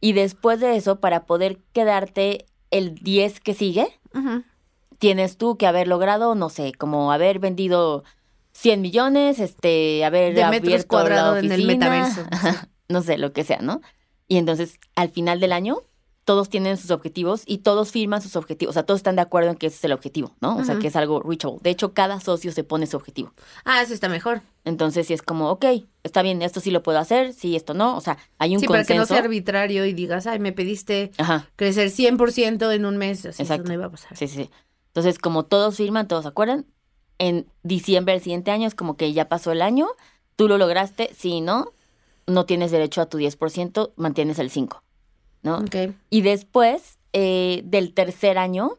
Y 0.00 0.12
después 0.12 0.60
de 0.60 0.76
eso, 0.76 1.00
para 1.00 1.26
poder 1.26 1.60
quedarte 1.72 2.46
el 2.70 2.96
10 2.96 3.40
que 3.40 3.54
sigue, 3.54 3.86
tienes 4.98 5.36
tú 5.38 5.56
que 5.56 5.66
haber 5.66 5.86
logrado, 5.88 6.34
no 6.34 6.50
sé, 6.50 6.72
como 6.72 7.12
haber 7.12 7.38
vendido 7.38 8.04
100 8.54 8.80
millones, 8.80 9.38
este, 9.40 10.04
haber 10.04 10.34
De 10.34 10.46
metros 10.46 10.84
cuadrados 10.86 11.38
en 11.44 11.52
el 11.52 11.66
metaverso. 11.66 12.22
no 12.88 13.02
sé, 13.02 13.18
lo 13.18 13.32
que 13.32 13.44
sea, 13.44 13.58
¿no? 13.60 13.80
Y 14.28 14.38
entonces, 14.38 14.78
al 14.94 15.10
final 15.10 15.40
del 15.40 15.52
año, 15.52 15.82
todos 16.24 16.48
tienen 16.48 16.78
sus 16.78 16.90
objetivos 16.90 17.42
y 17.44 17.58
todos 17.58 17.90
firman 17.90 18.22
sus 18.22 18.36
objetivos. 18.36 18.72
O 18.72 18.74
sea, 18.74 18.84
todos 18.86 19.00
están 19.00 19.16
de 19.16 19.20
acuerdo 19.22 19.50
en 19.50 19.56
que 19.56 19.66
ese 19.66 19.76
es 19.76 19.84
el 19.84 19.92
objetivo, 19.92 20.34
¿no? 20.40 20.56
O 20.56 20.64
sea, 20.64 20.78
que 20.78 20.86
es 20.86 20.96
algo 20.96 21.20
reachable. 21.20 21.58
De 21.62 21.68
hecho, 21.68 21.92
cada 21.92 22.18
socio 22.20 22.50
se 22.52 22.64
pone 22.64 22.86
su 22.86 22.96
objetivo. 22.96 23.34
Ah, 23.66 23.82
eso 23.82 23.92
está 23.92 24.08
mejor. 24.08 24.40
Entonces, 24.64 25.06
si 25.08 25.12
es 25.12 25.20
como, 25.20 25.50
ok, 25.50 25.66
está 26.02 26.22
bien, 26.22 26.40
esto 26.40 26.60
sí 26.60 26.70
lo 26.70 26.82
puedo 26.82 26.98
hacer, 26.98 27.34
sí, 27.34 27.56
esto 27.56 27.74
no. 27.74 27.94
O 27.94 28.00
sea, 28.00 28.16
hay 28.38 28.54
un 28.54 28.60
Sí, 28.60 28.66
para 28.66 28.84
que 28.84 28.94
no 28.94 29.00
consenso. 29.00 29.14
sea 29.16 29.24
arbitrario 29.24 29.84
y 29.84 29.92
digas, 29.92 30.26
ay, 30.26 30.38
me 30.38 30.52
pediste 30.52 31.10
Ajá, 31.18 31.50
crecer 31.56 31.90
100% 31.90 32.72
en 32.72 32.86
un 32.86 32.96
mes. 32.96 33.26
Así 33.26 33.42
Exacto. 33.42 33.64
eso 33.64 33.68
no 33.68 33.74
iba 33.74 33.86
a 33.86 33.90
pasar. 33.90 34.16
sí, 34.16 34.26
sí, 34.26 34.44
sí. 34.44 34.50
Entonces, 34.86 35.18
como 35.18 35.44
todos 35.44 35.76
firman, 35.76 36.08
todos 36.08 36.24
acuerdan, 36.24 36.64
en 37.18 37.46
diciembre 37.62 38.14
del 38.14 38.22
siguiente 38.22 38.50
año 38.50 38.66
es 38.66 38.74
como 38.74 38.96
que 38.96 39.12
ya 39.12 39.28
pasó 39.28 39.52
el 39.52 39.62
año, 39.62 39.88
tú 40.36 40.48
lo 40.48 40.58
lograste, 40.58 41.10
si 41.14 41.40
no, 41.40 41.72
no 42.26 42.46
tienes 42.46 42.70
derecho 42.70 43.00
a 43.00 43.06
tu 43.06 43.18
10%, 43.18 43.92
mantienes 43.96 44.38
el 44.38 44.50
5%, 44.50 44.80
¿no? 45.42 45.58
Ok. 45.58 45.94
Y 46.10 46.22
después 46.22 46.98
eh, 47.12 47.62
del 47.64 47.94
tercer 47.94 48.38
año 48.38 48.78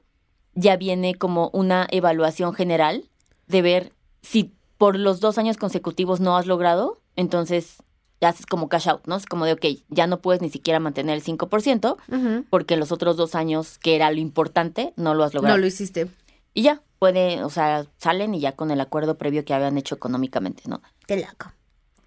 ya 0.53 0.77
viene 0.77 1.15
como 1.15 1.49
una 1.53 1.87
evaluación 1.91 2.53
general 2.53 3.05
de 3.47 3.61
ver 3.61 3.93
si 4.21 4.51
por 4.77 4.97
los 4.97 5.19
dos 5.19 5.37
años 5.37 5.57
consecutivos 5.57 6.19
no 6.19 6.35
has 6.37 6.47
logrado, 6.47 6.99
entonces 7.15 7.77
ya 8.21 8.29
haces 8.29 8.45
como 8.45 8.69
cash 8.69 8.89
out, 8.89 9.05
¿no? 9.07 9.15
Es 9.15 9.25
como 9.25 9.45
de, 9.45 9.53
ok, 9.53 9.65
ya 9.89 10.07
no 10.07 10.21
puedes 10.21 10.41
ni 10.41 10.49
siquiera 10.49 10.79
mantener 10.79 11.15
el 11.15 11.23
5% 11.23 11.97
Ujú. 12.07 12.45
porque 12.49 12.77
los 12.77 12.91
otros 12.91 13.17
dos 13.17 13.35
años, 13.35 13.77
que 13.77 13.95
era 13.95 14.09
lo 14.11 14.19
importante, 14.19 14.93
no 14.95 15.13
lo 15.13 15.23
has 15.23 15.33
logrado. 15.33 15.55
No 15.55 15.61
lo 15.61 15.67
hiciste. 15.67 16.07
Y 16.53 16.63
ya, 16.63 16.81
puede, 16.99 17.43
o 17.43 17.49
sea, 17.49 17.85
salen 17.97 18.33
y 18.33 18.39
ya 18.39 18.53
con 18.53 18.71
el 18.71 18.81
acuerdo 18.81 19.17
previo 19.17 19.45
que 19.45 19.53
habían 19.53 19.77
hecho 19.77 19.95
económicamente, 19.95 20.63
¿no? 20.67 20.81
Qué 21.07 21.17
loco. 21.17 21.51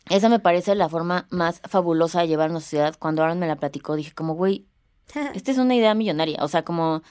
Esa 0.09 0.29
me 0.29 0.41
parece 0.41 0.75
la 0.75 0.89
forma 0.89 1.27
más 1.31 1.61
fabulosa 1.69 2.21
de 2.21 2.29
llevar 2.29 2.51
una 2.51 2.61
sociedad. 2.61 2.97
Cuando 2.99 3.23
Aaron 3.23 3.39
me 3.39 3.47
la 3.47 3.57
platicó, 3.57 3.97
dije 3.97 4.13
como, 4.13 4.35
güey, 4.35 4.67
esta 5.35 5.51
es 5.51 5.59
una 5.59 5.75
idea 5.75 5.95
millonaria. 5.95 6.43
O 6.43 6.49
sea, 6.49 6.65
como 6.65 7.03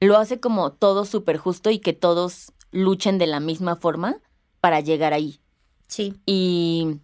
lo 0.00 0.16
hace 0.18 0.40
como 0.40 0.72
todo 0.72 1.04
súper 1.04 1.38
justo 1.38 1.70
y 1.70 1.78
que 1.78 1.92
todos 1.92 2.52
luchen 2.70 3.18
de 3.18 3.26
la 3.26 3.40
misma 3.40 3.76
forma 3.76 4.16
para 4.60 4.80
llegar 4.80 5.12
ahí. 5.12 5.40
Sí. 5.88 6.14
Y, 6.26 7.00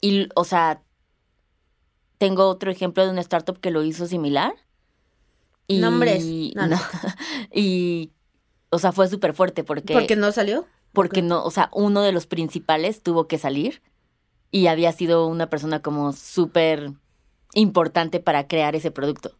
y, 0.00 0.28
o 0.34 0.44
sea, 0.44 0.82
tengo 2.18 2.48
otro 2.48 2.70
ejemplo 2.70 3.04
de 3.04 3.10
una 3.10 3.20
startup 3.20 3.58
que 3.60 3.70
lo 3.70 3.82
hizo 3.82 4.06
similar. 4.06 4.54
Y, 5.66 5.78
Nombres. 5.78 6.24
No, 6.54 6.66
no. 6.66 6.78
y, 7.54 8.12
o 8.70 8.78
sea, 8.78 8.92
fue 8.92 9.08
súper 9.08 9.34
fuerte 9.34 9.64
porque, 9.64 9.92
¿Por 9.92 10.06
qué 10.06 10.16
no 10.16 10.32
salió? 10.32 10.66
porque 10.92 11.22
no, 11.22 11.44
o 11.44 11.50
sea, 11.50 11.70
uno 11.72 12.02
de 12.02 12.12
los 12.12 12.26
principales 12.26 13.02
tuvo 13.02 13.26
que 13.26 13.38
salir 13.38 13.82
y 14.50 14.66
había 14.66 14.92
sido 14.92 15.26
una 15.26 15.48
persona 15.48 15.80
como 15.80 16.12
súper 16.12 16.92
importante 17.54 18.20
para 18.20 18.46
crear 18.46 18.74
ese 18.74 18.90
producto. 18.90 19.32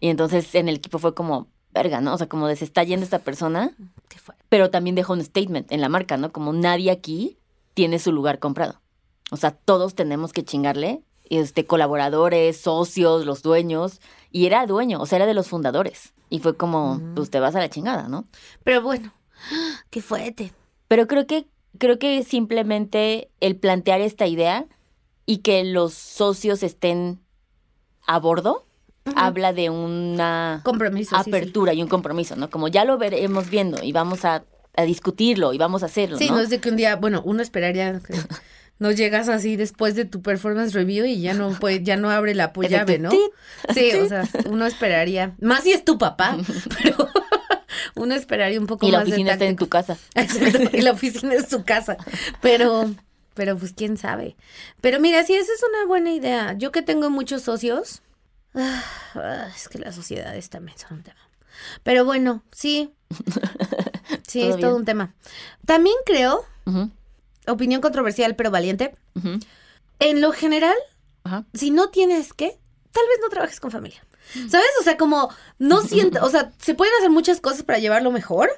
Y 0.00 0.08
entonces 0.08 0.54
en 0.54 0.68
el 0.68 0.76
equipo 0.76 0.98
fue 0.98 1.14
como, 1.14 1.48
verga, 1.72 2.00
¿no? 2.00 2.14
O 2.14 2.18
sea, 2.18 2.28
como 2.28 2.48
de 2.48 2.56
se 2.56 2.64
está 2.64 2.82
yendo 2.82 3.04
esta 3.04 3.20
persona, 3.20 3.72
pero 4.48 4.70
también 4.70 4.96
dejó 4.96 5.12
un 5.12 5.22
statement 5.22 5.70
en 5.70 5.80
la 5.80 5.88
marca, 5.88 6.16
¿no? 6.16 6.32
Como 6.32 6.52
nadie 6.52 6.90
aquí 6.90 7.38
tiene 7.74 7.98
su 7.98 8.12
lugar 8.12 8.38
comprado. 8.38 8.80
O 9.30 9.36
sea, 9.36 9.52
todos 9.52 9.94
tenemos 9.94 10.32
que 10.32 10.44
chingarle, 10.44 11.02
este, 11.28 11.66
colaboradores, 11.66 12.56
socios, 12.56 13.24
los 13.24 13.42
dueños, 13.42 14.00
y 14.32 14.46
era 14.46 14.66
dueño, 14.66 15.00
o 15.00 15.06
sea, 15.06 15.16
era 15.16 15.26
de 15.26 15.34
los 15.34 15.48
fundadores. 15.48 16.12
Y 16.30 16.38
fue 16.38 16.56
como, 16.56 16.94
Mm. 16.94 17.14
pues 17.16 17.28
te 17.30 17.40
vas 17.40 17.54
a 17.54 17.58
la 17.58 17.68
chingada, 17.68 18.08
¿no? 18.08 18.24
Pero 18.64 18.80
bueno, 18.82 19.12
qué 19.90 20.00
fuerte. 20.00 20.52
Pero 20.88 21.06
creo 21.06 21.26
que, 21.26 21.46
creo 21.78 21.98
que 21.98 22.22
simplemente 22.22 23.30
el 23.40 23.56
plantear 23.56 24.00
esta 24.00 24.26
idea 24.26 24.66
y 25.26 25.38
que 25.38 25.64
los 25.64 25.92
socios 25.92 26.62
estén 26.62 27.20
a 28.06 28.18
bordo, 28.18 28.64
habla 29.16 29.52
de 29.52 29.70
una 29.70 30.60
Compromiso. 30.64 31.16
sí, 31.16 31.22
sí. 31.24 31.30
apertura 31.30 31.72
y 31.74 31.82
un 31.82 31.88
compromiso, 31.88 32.36
¿no? 32.36 32.48
Como 32.50 32.68
ya 32.68 32.84
lo 32.84 32.96
veremos 32.98 33.50
viendo 33.50 33.82
y 33.82 33.92
vamos 33.92 34.24
a, 34.24 34.44
a 34.76 34.82
discutirlo 34.82 35.52
y 35.52 35.58
vamos 35.58 35.82
a 35.82 35.86
hacerlo, 35.86 36.16
Sí, 36.16 36.28
¿no? 36.28 36.36
no 36.36 36.40
es 36.40 36.50
de 36.50 36.60
que 36.60 36.70
un 36.70 36.76
día, 36.76 36.96
bueno, 36.96 37.22
uno 37.24 37.42
esperaría 37.42 38.00
que 38.00 38.14
no 38.80 38.90
llegas 38.90 39.28
así 39.28 39.54
después 39.54 39.94
de 39.94 40.04
tu 40.04 40.22
performance 40.22 40.72
review 40.72 41.04
y 41.04 41.20
ya 41.20 41.34
no 41.34 41.50
puede, 41.50 41.84
ya 41.84 41.96
no 41.96 42.10
abre 42.10 42.34
la 42.34 42.52
llave, 42.68 42.98
¿no? 42.98 43.10
Sí, 43.72 43.92
o 43.92 44.08
sea, 44.08 44.28
uno 44.46 44.66
esperaría, 44.66 45.36
más 45.40 45.62
si 45.62 45.72
es 45.72 45.84
tu 45.84 45.98
papá, 45.98 46.36
pero 46.82 47.08
uno 47.94 48.14
esperaría 48.14 48.58
un 48.58 48.66
poco 48.66 48.88
y 48.88 48.90
la 48.90 48.98
más 48.98 49.06
de 49.06 49.12
oficina 49.12 49.32
está 49.34 49.44
en 49.44 49.56
tu 49.56 49.68
casa. 49.68 49.96
Y 50.72 50.80
la 50.80 50.92
oficina 50.92 51.34
es 51.34 51.48
su 51.48 51.62
casa. 51.62 51.96
Pero, 52.40 52.90
pero 53.34 53.56
pues 53.56 53.72
quién 53.72 53.96
sabe. 53.96 54.34
Pero 54.80 54.98
mira, 54.98 55.22
sí, 55.24 55.34
esa 55.34 55.52
es 55.52 55.62
una 55.62 55.86
buena 55.86 56.10
idea. 56.12 56.54
Yo 56.58 56.72
que 56.72 56.82
tengo 56.82 57.10
muchos 57.10 57.42
socios, 57.42 58.02
Ah, 58.54 59.46
es 59.54 59.68
que 59.68 59.78
las 59.78 59.94
sociedades 59.94 60.50
también 60.50 60.76
son 60.78 60.98
un 60.98 61.02
tema. 61.04 61.20
Pero 61.82 62.04
bueno, 62.04 62.42
sí. 62.50 62.92
Sí, 64.26 64.42
es 64.42 64.56
todo 64.56 64.70
bien. 64.70 64.72
un 64.74 64.84
tema. 64.84 65.14
También 65.66 65.96
creo, 66.06 66.44
opinión 67.46 67.80
controversial 67.80 68.36
pero 68.36 68.50
valiente, 68.50 68.94
en 69.98 70.20
lo 70.20 70.32
general, 70.32 70.76
si 71.54 71.70
no 71.70 71.90
tienes 71.90 72.32
que, 72.32 72.58
tal 72.92 73.04
vez 73.08 73.18
no 73.22 73.28
trabajes 73.28 73.60
con 73.60 73.70
familia. 73.70 74.04
¿Sabes? 74.48 74.70
O 74.80 74.84
sea, 74.84 74.96
como 74.96 75.34
no 75.58 75.82
siento, 75.86 76.24
o 76.24 76.30
sea, 76.30 76.52
se 76.58 76.74
pueden 76.74 76.94
hacer 76.98 77.10
muchas 77.10 77.40
cosas 77.40 77.62
para 77.62 77.78
llevarlo 77.78 78.10
mejor, 78.10 78.50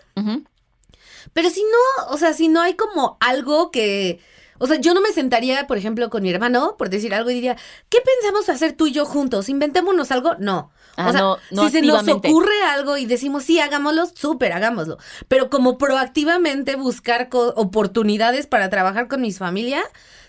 pero 1.33 1.51
si 1.51 1.63
no, 1.63 2.13
o 2.13 2.19
sea, 2.19 2.35
si 2.35 2.49
no 2.49 2.61
hay 2.61 2.75
como 2.75 3.17
algo 3.21 3.71
que, 3.71 4.21
o 4.63 4.67
sea, 4.69 4.77
yo 4.77 4.95
no 4.95 5.01
me 5.01 5.11
sentaría, 5.11 5.67
por 5.67 5.77
ejemplo, 5.77 6.09
con 6.09 6.23
mi 6.23 6.31
hermano, 6.31 6.77
por 6.79 6.89
decir 6.89 7.13
algo 7.15 7.31
y 7.31 7.35
diría, 7.35 7.57
¿qué 7.89 7.99
pensamos 8.01 8.49
hacer 8.49 8.75
tú 8.75 8.87
y 8.87 8.93
yo 8.93 9.05
juntos? 9.05 9.49
¿Inventémonos 9.49 10.13
algo? 10.13 10.37
No. 10.39 10.71
Ah, 10.97 11.09
o 11.09 11.11
sea, 11.11 11.21
no, 11.21 11.39
no 11.51 11.65
si 11.65 11.71
se 11.73 11.83
nos 11.83 12.07
ocurre 12.07 12.63
algo 12.71 12.97
y 12.97 13.05
decimos, 13.05 13.43
sí, 13.43 13.59
hagámoslo, 13.59 14.07
súper, 14.07 14.53
hagámoslo. 14.53 14.99
Pero 15.27 15.51
como 15.51 15.79
proactivamente 15.79 16.77
buscar 16.77 17.29
oportunidades 17.33 18.47
para 18.47 18.71
trabajar 18.71 19.09
con 19.09 19.21
mis 19.21 19.39
familia, 19.39 19.83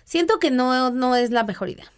siento 0.03 0.39
que 0.39 0.49
no, 0.49 0.89
no 0.89 1.15
es 1.15 1.29
la 1.29 1.43
mejor 1.43 1.69
idea. 1.69 1.91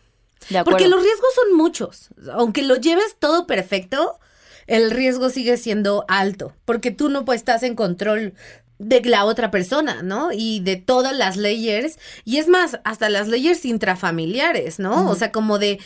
De. 0.50 0.62
Porque 0.66 0.90
los 0.90 1.02
riesgos 1.02 1.34
son 1.36 1.56
muchos. 1.56 2.10
Aunque 2.34 2.64
lo 2.64 2.76
lleves 2.76 3.16
todo 3.18 3.48
perfecto, 3.48 4.20
el 4.68 4.92
riesgo 4.92 5.30
sigue 5.30 5.56
siendo 5.56 6.04
alto. 6.10 6.52
Porque 6.66 6.92
tú 6.92 7.08
no 7.08 7.24
pues, 7.24 7.38
estás 7.38 7.64
en 7.64 7.76
control 7.76 8.34
de 8.78 9.02
la 9.02 9.26
otra 9.26 9.52
persona, 9.52 10.02
¿no? 10.04 10.30
Y 10.32 10.60
de 10.60 10.76
todas 10.76 11.16
las 11.16 11.38
layers. 11.38 11.98
Y 12.24 12.38
es 12.38 12.48
más, 12.48 12.80
hasta 12.84 13.10
las 13.10 13.28
layers 13.28 13.66
intrafamiliares, 13.66 14.80
¿no? 14.80 15.10
O 15.10 15.16
sea, 15.16 15.32
como 15.32 15.60
de, 15.60 15.80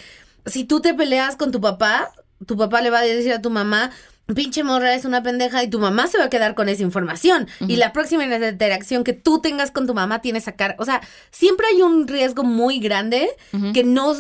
si 0.45 0.63
tú 0.63 0.81
te 0.81 0.93
peleas 0.93 1.35
con 1.35 1.51
tu 1.51 1.61
papá, 1.61 2.11
tu 2.45 2.57
papá 2.57 2.81
le 2.81 2.89
va 2.89 2.99
a 2.99 3.03
decir 3.03 3.33
a 3.33 3.41
tu 3.41 3.49
mamá, 3.49 3.91
pinche 4.35 4.63
morra 4.63 4.93
es 4.95 5.05
una 5.05 5.23
pendeja 5.23 5.63
y 5.63 5.69
tu 5.69 5.79
mamá 5.79 6.07
se 6.07 6.17
va 6.17 6.25
a 6.25 6.29
quedar 6.29 6.55
con 6.55 6.69
esa 6.69 6.83
información. 6.83 7.47
Y 7.67 7.75
la 7.75 7.93
próxima 7.93 8.23
interacción 8.23 9.03
que 9.03 9.13
tú 9.13 9.41
tengas 9.41 9.71
con 9.71 9.87
tu 9.87 9.93
mamá 9.93 10.21
tiene 10.21 10.41
sacar, 10.41 10.75
o 10.79 10.85
sea, 10.85 11.01
siempre 11.31 11.67
hay 11.67 11.81
un 11.81 12.07
riesgo 12.07 12.43
muy 12.43 12.79
grande 12.79 13.29
que 13.73 13.83
no... 13.83 14.15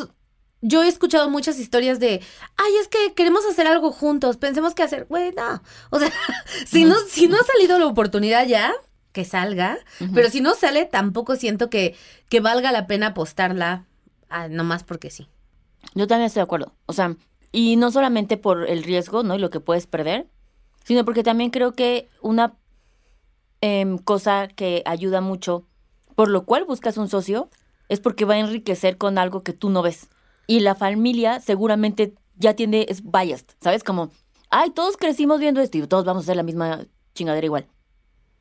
Yo 0.61 0.83
he 0.83 0.87
escuchado 0.87 1.29
muchas 1.29 1.57
historias 1.57 1.99
de, 1.99 2.21
ay, 2.57 2.71
es 2.81 2.87
que 2.87 3.13
queremos 3.13 3.45
hacer 3.45 3.67
algo 3.67 3.91
juntos, 3.91 4.37
pensemos 4.37 4.75
qué 4.75 4.83
hacer. 4.83 5.05
Güey, 5.05 5.31
no. 5.33 5.61
O 5.89 5.99
sea, 5.99 6.11
si, 6.67 6.85
no, 6.85 6.95
si 7.07 7.27
no 7.27 7.37
ha 7.37 7.43
salido 7.43 7.79
la 7.79 7.87
oportunidad 7.87 8.45
ya, 8.45 8.73
que 9.11 9.25
salga. 9.25 9.79
Pero 10.13 10.29
si 10.29 10.41
no 10.41 10.55
sale, 10.55 10.85
tampoco 10.85 11.35
siento 11.35 11.69
que, 11.69 11.95
que 12.29 12.41
valga 12.41 12.71
la 12.71 12.87
pena 12.87 13.07
apostarla 13.07 13.85
ah, 14.29 14.47
nomás 14.47 14.83
porque 14.83 15.09
sí. 15.09 15.27
Yo 15.95 16.07
también 16.07 16.27
estoy 16.27 16.41
de 16.41 16.45
acuerdo. 16.45 16.73
O 16.85 16.93
sea, 16.93 17.15
y 17.51 17.75
no 17.75 17.91
solamente 17.91 18.37
por 18.37 18.69
el 18.69 18.83
riesgo, 18.83 19.23
¿no? 19.23 19.35
Y 19.35 19.39
lo 19.39 19.49
que 19.49 19.59
puedes 19.59 19.87
perder, 19.87 20.27
sino 20.83 21.05
porque 21.05 21.23
también 21.23 21.49
creo 21.49 21.73
que 21.73 22.09
una 22.21 22.55
em, 23.61 23.97
cosa 23.97 24.47
que 24.47 24.83
ayuda 24.85 25.21
mucho, 25.21 25.65
por 26.15 26.29
lo 26.29 26.45
cual 26.45 26.65
buscas 26.65 26.97
un 26.97 27.09
socio, 27.09 27.49
es 27.87 27.99
porque 27.99 28.25
va 28.25 28.35
a 28.35 28.39
enriquecer 28.39 28.97
con 28.97 29.17
algo 29.17 29.43
que 29.43 29.53
tú 29.53 29.69
no 29.69 29.81
ves. 29.81 30.09
Y 30.49 30.61
la 30.61 30.73
familia 30.73 31.39
seguramente 31.41 32.15
ya 32.35 32.55
tiene, 32.55 32.87
es 32.89 33.03
biased, 33.03 33.45
¿sabes? 33.61 33.83
Como, 33.83 34.09
ay, 34.49 34.71
todos 34.71 34.97
crecimos 34.97 35.39
viendo 35.39 35.61
esto 35.61 35.77
y 35.77 35.85
todos 35.85 36.05
vamos 36.05 36.23
a 36.23 36.25
hacer 36.25 36.37
la 36.37 36.41
misma 36.41 36.87
chingadera 37.13 37.45
igual. 37.45 37.67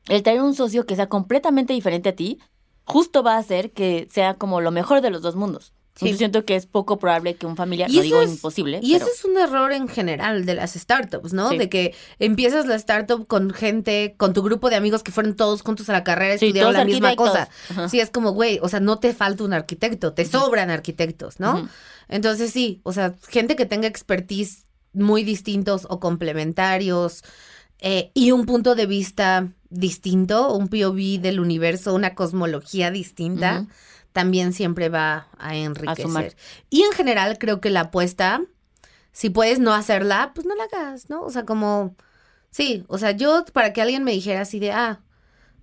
El 0.07 0.23
tener 0.23 0.41
un 0.41 0.55
socio 0.55 0.87
que 0.87 0.95
sea 0.95 1.05
completamente 1.05 1.73
diferente 1.73 2.09
a 2.09 2.15
ti, 2.15 2.39
justo 2.83 3.21
va 3.21 3.35
a 3.35 3.37
hacer 3.37 3.73
que 3.73 4.07
sea 4.09 4.33
como 4.33 4.59
lo 4.59 4.71
mejor 4.71 5.01
de 5.01 5.11
los 5.11 5.21
dos 5.21 5.35
mundos. 5.35 5.71
Sí. 5.95 6.09
Yo 6.11 6.17
siento 6.17 6.45
que 6.45 6.55
es 6.55 6.65
poco 6.65 6.97
probable 6.97 7.35
que 7.35 7.45
un 7.45 7.57
familiar, 7.57 7.89
Y 7.89 7.95
no 7.95 7.99
eso 7.99 8.03
digo 8.05 8.21
es- 8.21 8.29
imposible, 8.31 8.79
Y 8.81 8.93
pero 8.93 9.05
ese 9.05 9.13
es 9.15 9.25
un 9.25 9.37
error 9.37 9.73
en 9.73 9.89
general 9.89 10.45
de 10.45 10.55
las 10.55 10.71
startups, 10.73 11.33
¿no? 11.33 11.49
Sí. 11.49 11.57
De 11.57 11.67
que 11.67 11.93
empiezas 12.19 12.67
la 12.67 12.75
startup 12.75 13.27
con 13.27 13.51
gente, 13.51 14.13
con 14.17 14.31
tu 14.33 14.41
grupo 14.41 14.69
de 14.69 14.77
amigos 14.77 15.03
que 15.03 15.11
fueron 15.11 15.35
todos 15.35 15.61
juntos 15.61 15.89
a 15.89 15.93
la 15.93 16.05
carrera, 16.05 16.37
Sí, 16.37 16.45
estudiaron 16.47 16.73
la 16.73 16.85
misma 16.85 17.15
cosa. 17.17 17.49
Ajá. 17.69 17.89
Sí, 17.89 17.99
es 17.99 18.11
como, 18.11 18.31
güey, 18.31 18.59
o 18.61 18.69
sea, 18.69 18.79
no 18.79 18.99
te 18.99 19.13
falta 19.13 19.43
un 19.43 19.51
arquitecto, 19.51 20.13
te 20.13 20.23
sobran 20.25 20.69
arquitectos, 20.69 21.39
¿no? 21.41 21.67
Entonces 22.07 22.51
sí, 22.51 22.79
o 22.83 22.93
sea, 22.93 23.15
gente 23.27 23.57
que 23.57 23.65
tenga 23.65 23.87
expertise 23.87 24.65
muy 24.93 25.23
distintos 25.23 25.85
o 25.89 25.99
complementarios 25.99 27.23
eh, 27.79 28.11
y 28.13 28.31
un 28.31 28.45
punto 28.45 28.75
de 28.75 28.85
vista 28.85 29.51
distinto, 29.69 30.53
un 30.55 30.67
POV 30.67 31.19
del 31.21 31.39
universo, 31.39 31.93
una 31.93 32.15
cosmología 32.15 32.89
distinta, 32.91 33.61
Ujú. 33.61 33.69
También 34.13 34.53
siempre 34.53 34.89
va 34.89 35.27
a 35.37 35.49
sumar. 35.49 35.55
enriquecer. 35.55 36.35
Y 36.69 36.83
en 36.83 36.91
general 36.91 37.37
creo 37.37 37.61
que 37.61 37.69
la 37.69 37.81
apuesta, 37.81 38.41
si 39.11 39.29
puedes 39.29 39.59
no 39.59 39.73
hacerla, 39.73 40.31
pues 40.35 40.45
no 40.47 40.55
la 40.55 40.63
hagas, 40.65 41.09
¿no? 41.09 41.21
O 41.21 41.29
sea, 41.29 41.45
como, 41.45 41.95
sí, 42.51 42.83
o 42.87 42.97
sea, 42.97 43.11
yo 43.11 43.45
para 43.53 43.73
que 43.73 43.81
alguien 43.81 44.03
me 44.03 44.11
dijera 44.11 44.41
así 44.41 44.59
de, 44.59 44.71
ah, 44.71 45.01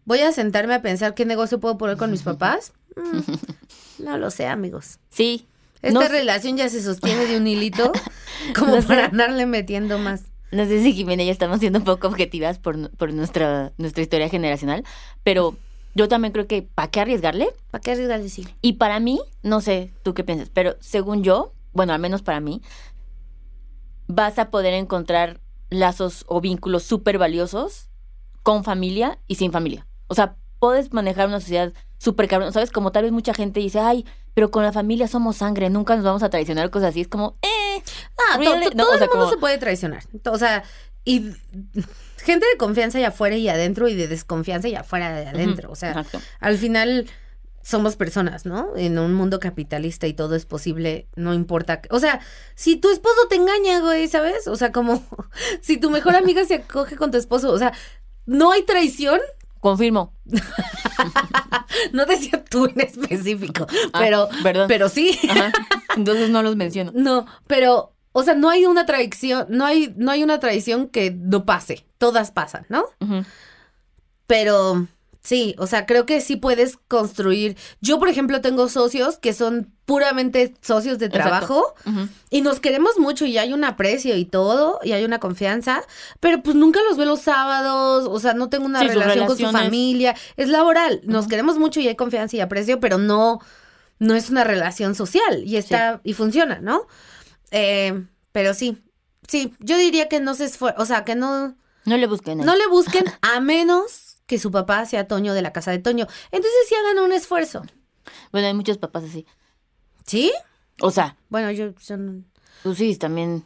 voy 0.05 0.21
a 0.21 0.33
sentarme 0.33 0.75
a 0.75 0.83
pensar 0.83 1.15
qué 1.15 1.25
negocio 1.25 1.61
puedo 1.61 1.77
poner 1.79 1.97
con 1.97 2.11
mis 2.11 2.23
papás, 2.25 2.73
mm, 2.97 4.05
no 4.05 4.19
lo 4.19 4.31
sé, 4.31 4.47
amigos. 4.47 4.99
Sí. 5.11 5.47
Esta 5.83 6.01
No 6.01 6.03
sé- 6.03 6.09
relación 6.09 6.57
ya 6.57 6.69
se 6.69 6.83
sostiene 6.83 7.27
de 7.27 7.37
un 7.37 7.47
hilito 7.47 7.93
como 8.57 8.77
No 8.77 8.81
sé. 8.83 8.87
para 8.89 9.07
andarle 9.07 9.47
metiendo 9.47 9.99
más. 9.99 10.23
No 10.53 10.65
sé 10.65 10.81
si 10.83 10.93
Jimena 10.93 11.23
y 11.25 11.27
yo 11.27 11.33
estamos 11.33 11.59
siendo 11.59 11.81
un 11.81 11.85
poco 11.85 12.07
objetivas 12.07 12.59
por, 12.61 12.91
por 12.97 13.13
nuestra, 13.13 13.73
nuestra 13.79 14.03
historia 14.03 14.29
generacional, 14.29 14.85
pero 15.25 15.57
yo 15.97 16.09
también 16.09 16.33
creo 16.33 16.47
que 16.47 16.63
¿para 16.63 16.91
qué 16.91 17.01
arriesgarle? 17.01 17.49
¿Para 17.71 17.81
qué 17.81 17.93
arriesgarle? 17.93 18.29
Sí. 18.29 18.47
Y 18.63 18.75
para 18.75 19.01
mí, 19.01 19.21
no 19.43 19.61
sé 19.61 19.93
tú 20.03 20.15
qué 20.15 20.23
piensas, 20.25 20.51
pero 20.53 20.77
según 20.81 21.23
yo, 21.25 21.53
bueno, 21.73 21.93
al 21.93 21.99
menos 22.01 22.23
para 22.23 22.39
mí, 22.41 22.61
vas 24.07 24.39
a 24.39 24.51
poder 24.51 24.75
encontrar 24.75 25.41
lazos 25.71 26.25
o 26.29 26.41
vínculos 26.41 26.85
súper 26.85 27.19
valiosos 27.19 27.89
con 28.43 28.63
familia 28.63 29.19
y 29.27 29.35
sin 29.37 29.51
familia. 29.53 29.87
O 30.07 30.15
sea, 30.15 30.37
puedes 30.61 30.93
manejar 30.93 31.27
una 31.29 31.41
sociedad 31.41 31.73
súper 31.99 32.29
cabrón, 32.29 32.53
¿sabes? 32.53 32.71
Como 32.71 32.93
tal 32.93 33.03
vez 33.05 33.13
mucha 33.13 33.35
gente 33.35 33.59
dice, 33.61 33.81
ay, 33.81 34.05
pero 34.35 34.51
con 34.51 34.63
la 34.63 34.73
familia 34.73 35.09
somos 35.09 35.37
sangre, 35.37 35.71
nunca 35.71 35.97
nos 35.97 36.05
vamos 36.05 36.23
a 36.23 36.31
traicionar, 36.31 36.71
cosas 36.71 36.91
así. 36.91 37.01
Es 37.01 37.09
como, 37.09 37.37
eh, 37.43 37.83
Ah, 38.33 38.39
Really? 38.39 38.67
to- 38.71 38.75
No, 38.77 38.85
todo 38.85 38.95
o 38.95 38.99
sea, 38.99 39.05
el 39.05 39.11
mundo 39.11 39.25
como- 39.25 39.31
se 39.31 39.37
puede 39.39 39.59
traicionar. 39.59 40.03
O 40.31 40.39
sea, 40.39 40.63
y 41.07 41.31
gente 42.19 42.45
de 42.53 42.59
confianza 42.59 42.99
allá 42.99 43.09
afuera 43.09 43.37
y 43.37 43.49
adentro 43.49 43.89
y 43.89 43.95
de 43.95 44.09
desconfianza 44.09 44.69
y 44.69 44.75
afuera 44.75 45.17
de 45.17 45.27
adentro. 45.27 45.71
O 45.71 45.77
sea, 45.77 45.91
exacto. 45.91 46.21
al 46.41 46.59
final 46.59 47.07
somos 47.63 47.97
personas, 47.97 48.45
¿no? 48.45 48.77
En 48.77 48.99
un 48.99 49.15
mundo 49.15 49.41
capitalista 49.41 50.07
y 50.07 50.13
todo 50.13 50.35
es 50.35 50.47
posible, 50.47 51.09
no 51.17 51.33
importa. 51.33 51.81
O 51.91 52.01
sea, 52.01 52.21
si 52.55 52.77
tu 52.77 52.91
esposo 52.91 53.27
te 53.31 53.37
engaña, 53.37 53.81
güey, 53.81 54.09
¿sabes? 54.09 54.47
O 54.49 54.57
sea, 54.57 54.73
como 54.73 55.05
si 55.63 55.79
tu 55.79 55.91
mejor 55.91 56.17
amiga 56.17 56.45
se 56.45 56.57
acoge 56.57 56.97
con 56.97 57.11
tu 57.11 57.17
esposo, 57.19 57.51
o 57.53 57.59
sea, 57.59 57.73
no 58.27 58.53
hay 58.53 58.63
traición. 58.63 59.21
Confirmo. 59.61 60.13
No 61.93 62.07
decía 62.07 62.43
tú 62.45 62.67
en 62.67 62.81
específico, 62.81 63.67
Ah, 63.93 63.99
pero, 63.99 64.29
pero 64.67 64.89
sí. 64.89 65.19
Ajá. 65.29 65.53
Entonces 65.97 66.31
no 66.31 66.43
los 66.43 66.57
menciono. 66.57 66.93
No, 66.95 67.27
pero, 67.47 67.96
o 68.19 68.23
sea, 68.23 68.35
no 68.35 68.49
hay 68.49 68.65
una 68.65 68.87
traición, 68.87 69.45
no 69.51 69.67
hay, 69.67 69.93
no 69.99 70.11
hay 70.11 70.23
una 70.23 70.41
traición 70.41 70.89
que 70.89 71.11
no 71.11 71.45
pase. 71.45 71.85
Todas 71.99 72.31
pasan, 72.31 72.65
¿no? 72.71 72.87
Pero 74.27 74.87
sí, 75.21 75.55
o 75.59 75.67
sea, 75.67 75.85
creo 75.85 76.07
que 76.07 76.23
sí 76.23 76.37
puedes 76.37 76.79
construir. 76.89 77.59
Yo, 77.83 77.99
por 77.99 78.09
ejemplo, 78.09 78.41
tengo 78.41 78.71
socios 78.71 79.19
que 79.19 79.35
son 79.35 79.71
puramente 79.85 80.55
socios 80.63 80.99
de 80.99 81.11
trabajo 81.11 81.75
y 82.31 82.41
nos 82.41 82.59
queremos 82.59 82.99
mucho 82.99 83.27
y 83.27 83.37
hay 83.37 83.53
un 83.53 83.65
aprecio 83.65 84.17
y 84.17 84.25
todo 84.25 84.81
y 84.83 84.93
hay 84.93 85.05
una 85.05 85.21
confianza, 85.21 85.83
pero 86.19 86.43
pues 86.43 86.57
nunca 86.57 86.81
los 86.89 86.97
veo 86.97 87.05
los 87.05 87.21
sábados, 87.21 88.09
o 88.11 88.19
sea, 88.19 88.33
no 88.33 88.49
tengo 88.49 88.65
una 88.65 88.81
Sí, 88.81 88.89
relación 88.89 89.27
con 89.27 89.37
su 89.37 89.51
familia, 89.51 90.17
es 90.39 90.49
laboral, 90.49 91.03
nos 91.05 91.29
queremos 91.29 91.59
mucho 91.59 91.81
y 91.81 91.89
hay 91.89 91.97
confianza 91.97 92.35
y 92.35 92.41
aprecio, 92.41 92.81
pero 92.81 92.97
no 92.97 93.41
no 93.99 94.15
es 94.15 94.31
una 94.31 94.45
relación 94.45 94.95
social 94.95 95.43
y 95.45 95.57
está 95.57 96.01
y 96.03 96.15
funciona, 96.15 96.61
¿no? 96.61 96.87
Eh, 97.51 98.05
pero 98.33 98.55
sí. 98.55 98.83
Sí, 99.29 99.55
yo 99.61 99.77
diría 99.77 100.09
que 100.09 100.21
no 100.21 100.35
se 100.35 100.47
esfuer- 100.47 100.75
o 100.79 100.85
sea, 100.87 101.05
que 101.05 101.15
no 101.17 101.57
No 101.85 101.97
le 101.97 102.07
busquen. 102.07 102.41
ahí. 102.41 102.47
no 102.47 102.55
le 102.57 102.67
busquen 102.69 103.05
a 103.23 103.41
menos 103.41 104.19
que 104.27 104.39
su 104.39 104.51
papá 104.51 104.85
sea 104.87 105.07
Toño 105.09 105.35
de 105.35 105.43
la 105.43 105.53
casa 105.53 105.71
de 105.71 105.79
Toño. 105.79 106.07
Entonces 106.31 106.53
sí 106.69 106.75
hagan 106.75 106.99
un 107.05 107.13
esfuerzo. 107.13 107.63
Bueno, 108.33 108.47
hay 108.49 108.55
muchos 108.55 108.79
papás 108.79 109.05
así. 109.05 109.27
¿Sí? 110.07 110.33
O 110.81 110.91
sea, 110.91 111.17
Bueno, 111.29 111.51
yo... 111.51 111.73
yo 111.87 111.97
no- 111.97 112.23
tú 112.63 112.75
sí, 112.75 112.95
también. 112.97 113.45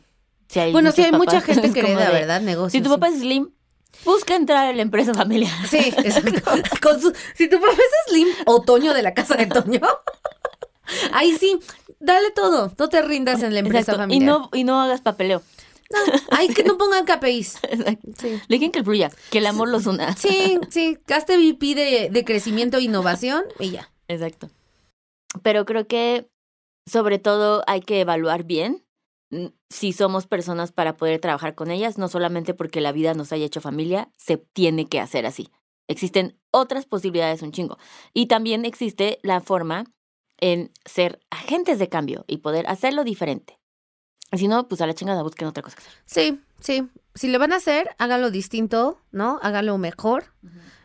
Si 0.49 0.59
hay 0.61 0.73
Bueno, 0.73 0.91
sí 0.93 1.03
hay 1.03 1.13
mucha 1.13 1.41
gente 1.41 1.71
que 1.73 1.81
hereda, 1.81 2.11
¿verdad? 2.11 2.41
Negocios. 2.41 2.73
Si 2.73 2.81
tu 2.81 2.89
sí. 2.91 2.95
papá 2.95 3.09
es 3.09 3.21
slim, 3.21 3.51
busca 4.05 4.35
entrar 4.37 4.67
a 4.67 4.73
la 4.73 4.83
empresa 4.83 5.15
familiar. 5.15 5.53
Sí, 5.69 5.79
exacto. 6.05 6.51
Con 6.83 7.01
su- 7.01 7.13
si 7.35 7.49
tu 7.49 7.59
papá 7.61 7.73
es 7.73 8.11
Slim 8.13 8.29
o 8.47 8.61
Toño 8.63 8.93
de 8.93 9.03
la 9.03 9.15
casa 9.15 9.37
de 9.37 9.47
Toño, 9.47 9.81
ahí 11.13 11.37
sí, 11.39 11.59
dale 11.99 12.31
todo. 12.31 12.73
No 12.79 12.89
te 12.89 13.03
rindas 13.03 13.43
en 13.43 13.55
la 13.55 13.61
empresa 13.61 13.93
Exacto. 13.93 14.13
Y 14.13 14.19
familiar. 14.19 14.39
no, 14.41 14.51
y 14.53 14.65
no 14.65 14.81
hagas 14.81 15.01
papeleo. 15.01 15.43
No, 15.91 15.99
ahí 16.31 16.49
que 16.49 16.63
no 16.63 16.79
pongan 16.79 17.05
KPIs. 17.05 17.59
Sí. 18.19 18.41
Dejen 18.49 18.71
que 18.71 18.85
fluya, 18.85 19.11
que 19.31 19.39
el 19.39 19.47
amor 19.47 19.69
los 19.69 19.87
una. 19.87 20.17
Sí, 20.17 20.59
sí, 20.71 20.99
gaste 21.07 21.37
VP 21.37 21.75
de, 21.75 22.09
de 22.11 22.25
crecimiento 22.25 22.79
e 22.79 22.83
innovación 22.83 23.45
y 23.59 23.71
ya. 23.71 23.91
Exacto. 24.09 24.51
Pero 25.43 25.65
creo 25.65 25.87
que 25.87 26.29
sobre 26.87 27.19
todo 27.19 27.63
hay 27.67 27.81
que 27.81 28.01
evaluar 28.01 28.45
bien 28.45 28.85
mm, 29.31 29.47
si 29.69 29.93
somos 29.93 30.27
personas 30.27 30.73
para 30.73 30.97
poder 30.97 31.21
trabajar 31.21 31.55
con 31.55 31.71
ellas, 31.71 31.99
no 31.99 32.09
solamente 32.09 32.55
porque 32.55 32.81
la 32.81 32.93
vida 32.93 33.15
nos 33.15 33.33
haya 33.33 33.47
hecho 33.47 33.61
familia, 33.61 34.11
se 34.17 34.37
tiene 34.37 34.87
que 34.87 35.01
hacer 35.01 35.27
así. 35.27 35.51
Existen 35.89 36.39
otras 36.53 36.87
posibilidades 36.87 37.43
un 37.43 37.53
chingo. 37.53 37.79
Y 38.13 38.27
también 38.27 38.65
existe 38.65 39.19
la 39.23 39.41
forma 39.41 39.85
en 40.41 40.73
ser 40.85 41.21
agentes 41.31 41.79
de 41.79 41.89
cambio 41.89 42.25
y 42.27 42.39
poder 42.39 42.67
hacerlo 42.69 43.05
diferente. 43.05 43.59
Si 44.33 44.47
no, 44.49 44.69
pues 44.69 44.81
a 44.81 44.87
la 44.87 44.95
chingada 44.95 45.23
busquen 45.23 45.49
otra 45.49 45.63
cosa 45.63 45.77
que 45.77 45.83
hacer. 45.83 45.93
Sí, 46.07 46.41
sí. 46.61 46.89
Si 47.15 47.29
lo 47.29 47.39
van 47.41 47.53
a 47.53 47.57
hacer, 47.57 47.91
háganlo 47.99 48.31
distinto, 48.31 49.01
¿no? 49.11 49.41
Háganlo 49.43 49.77
mejor. 49.77 50.27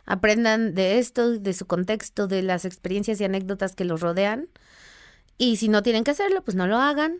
Aprendan 0.05 0.73
de 0.73 0.97
esto, 0.97 1.31
de 1.39 1.53
su 1.53 1.67
contexto, 1.67 2.27
de 2.27 2.41
las 2.41 2.65
experiencias 2.65 3.21
y 3.21 3.23
anécdotas 3.23 3.75
que 3.75 3.85
los 3.85 4.01
rodean. 4.01 4.49
Y 5.37 5.57
si 5.57 5.67
no 5.69 5.83
tienen 5.83 6.03
que 6.03 6.11
hacerlo, 6.11 6.43
pues 6.43 6.55
no 6.55 6.65
lo 6.65 6.77
hagan. 6.77 7.19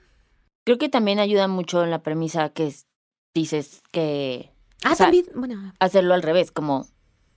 Creo 0.65 0.80
que 0.80 0.89
también 0.89 1.19
ayuda 1.19 1.48
mucho 1.48 1.84
en 1.84 1.91
la 1.91 2.02
premisa 2.02 2.50
que 2.50 2.67
es- 2.67 2.88
dices 3.36 3.82
que 3.91 4.52
Ah, 4.84 4.93
O 4.93 4.95
sea, 4.95 5.06
también, 5.08 5.26
bueno, 5.36 5.74
hacerlo 5.80 6.13
al 6.15 6.21
revés, 6.24 6.52
como 6.52 6.88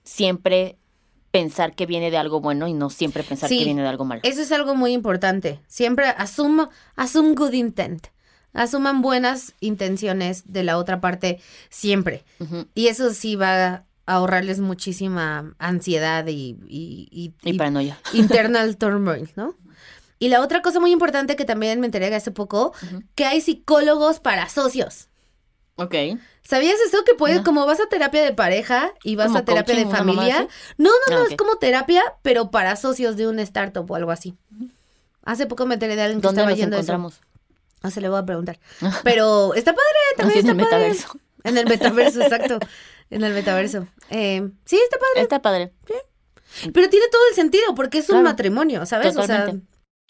siempre 0.03 0.78
pensar 1.31 1.75
que 1.75 1.85
viene 1.85 2.11
de 2.11 2.17
algo 2.17 2.39
bueno 2.41 2.67
y 2.67 2.73
no 2.73 2.89
siempre 2.89 3.23
pensar 3.23 3.49
Sí. 3.49 3.59
que 3.59 3.65
viene 3.65 3.81
de 3.81 3.87
algo 3.87 4.05
malo. 4.05 4.21
eso 4.23 4.41
es 4.41 4.51
algo 4.51 4.75
muy 4.75 4.93
importante. 4.93 5.59
Siempre 5.67 6.05
asuma, 6.07 6.69
assume 6.95 7.35
good 7.35 7.53
intent. 7.53 8.07
Asuman 8.53 9.01
buenas 9.03 9.53
intenciones 9.59 10.43
de 10.51 10.63
la 10.63 10.77
otra 10.79 10.99
parte 11.01 11.39
siempre. 11.69 12.25
Y 12.73 12.87
eso 12.87 13.13
sí 13.13 13.35
va 13.35 13.67
a 13.67 13.85
ahorrarles 14.07 14.59
muchísima 14.59 15.53
ansiedad 15.59 16.25
y, 16.25 16.57
y, 16.67 17.33
y- 17.43 17.53
paranoia. 17.57 17.99
internal 18.13 18.75
turmoil, 18.77 19.29
¿no? 19.35 19.55
Y 20.17 20.29
la 20.29 20.41
otra 20.41 20.63
cosa 20.63 20.79
muy 20.79 20.91
importante 20.91 21.35
que 21.35 21.45
también 21.45 21.79
me 21.79 21.85
enteré 21.85 22.13
hace 22.15 22.31
poco, 22.31 22.73
que 23.15 23.25
hay 23.25 23.39
psicólogos 23.39 24.19
para 24.19 24.49
socios. 24.49 25.08
Ok. 25.79 25.95
¿Sabías 26.41 26.79
eso? 26.85 27.03
Que 27.05 27.13
puedes, 27.15 27.37
No. 27.37 27.43
como 27.43 27.65
vas 27.65 27.79
a 27.79 27.87
terapia 27.87 28.23
de 28.23 28.33
pareja 28.33 28.91
y 29.03 29.15
vas 29.15 29.27
¿Como 29.27 29.39
a 29.39 29.45
terapia 29.45 29.75
de 29.75 29.85
mamá 29.85 29.97
familia. 29.97 30.47
No, 30.77 30.89
no, 31.07 31.15
no, 31.17 31.23
Ah, 31.23 31.27
es 31.29 31.37
como 31.37 31.55
terapia, 31.57 32.03
pero 32.21 32.51
para 32.51 32.75
socios 32.75 33.15
de 33.17 33.27
una 33.27 33.41
startup 33.43 33.89
o 33.89 33.95
algo 33.95 34.11
así. 34.11 34.35
Hace 35.23 35.45
poco 35.45 35.65
me 35.65 35.75
enteré 35.75 35.95
de 35.95 36.01
alguien 36.03 36.21
que 36.21 36.27
¿Dónde 36.27 36.41
estaba 36.41 36.49
nos 36.51 36.59
yendo 36.59 36.75
a 36.77 36.79
eso. 36.79 36.91
encontramos? 36.93 37.21
No 37.83 37.91
se 37.91 38.01
le 38.01 38.09
voy 38.09 38.19
a 38.19 38.25
preguntar. 38.25 38.59
Pero 39.03 39.53
está 39.53 39.73
padre, 39.73 39.87
también 40.17 40.39
Así 40.39 40.47
en 40.47 40.59
está 40.59 40.63
el 40.63 40.69
padre. 40.69 40.89
metaverso. 40.89 41.19
En 41.43 41.57
el 41.57 41.65
metaverso, 41.65 42.21
exacto. 42.23 42.59
En 43.09 43.23
el 43.23 43.33
metaverso. 43.33 43.87
Eh, 44.09 44.49
sí, 44.65 44.77
está 44.83 44.97
padre. 44.97 45.21
Está 45.21 45.41
padre. 45.41 45.73
Pero 46.73 46.89
tiene 46.89 47.05
todo 47.11 47.21
el 47.29 47.35
sentido 47.35 47.75
porque 47.75 47.99
es 47.99 48.09
un 48.09 48.23
matrimonio, 48.23 48.85
¿sabes? 48.85 49.15
O 49.15 49.23
sea. 49.23 49.53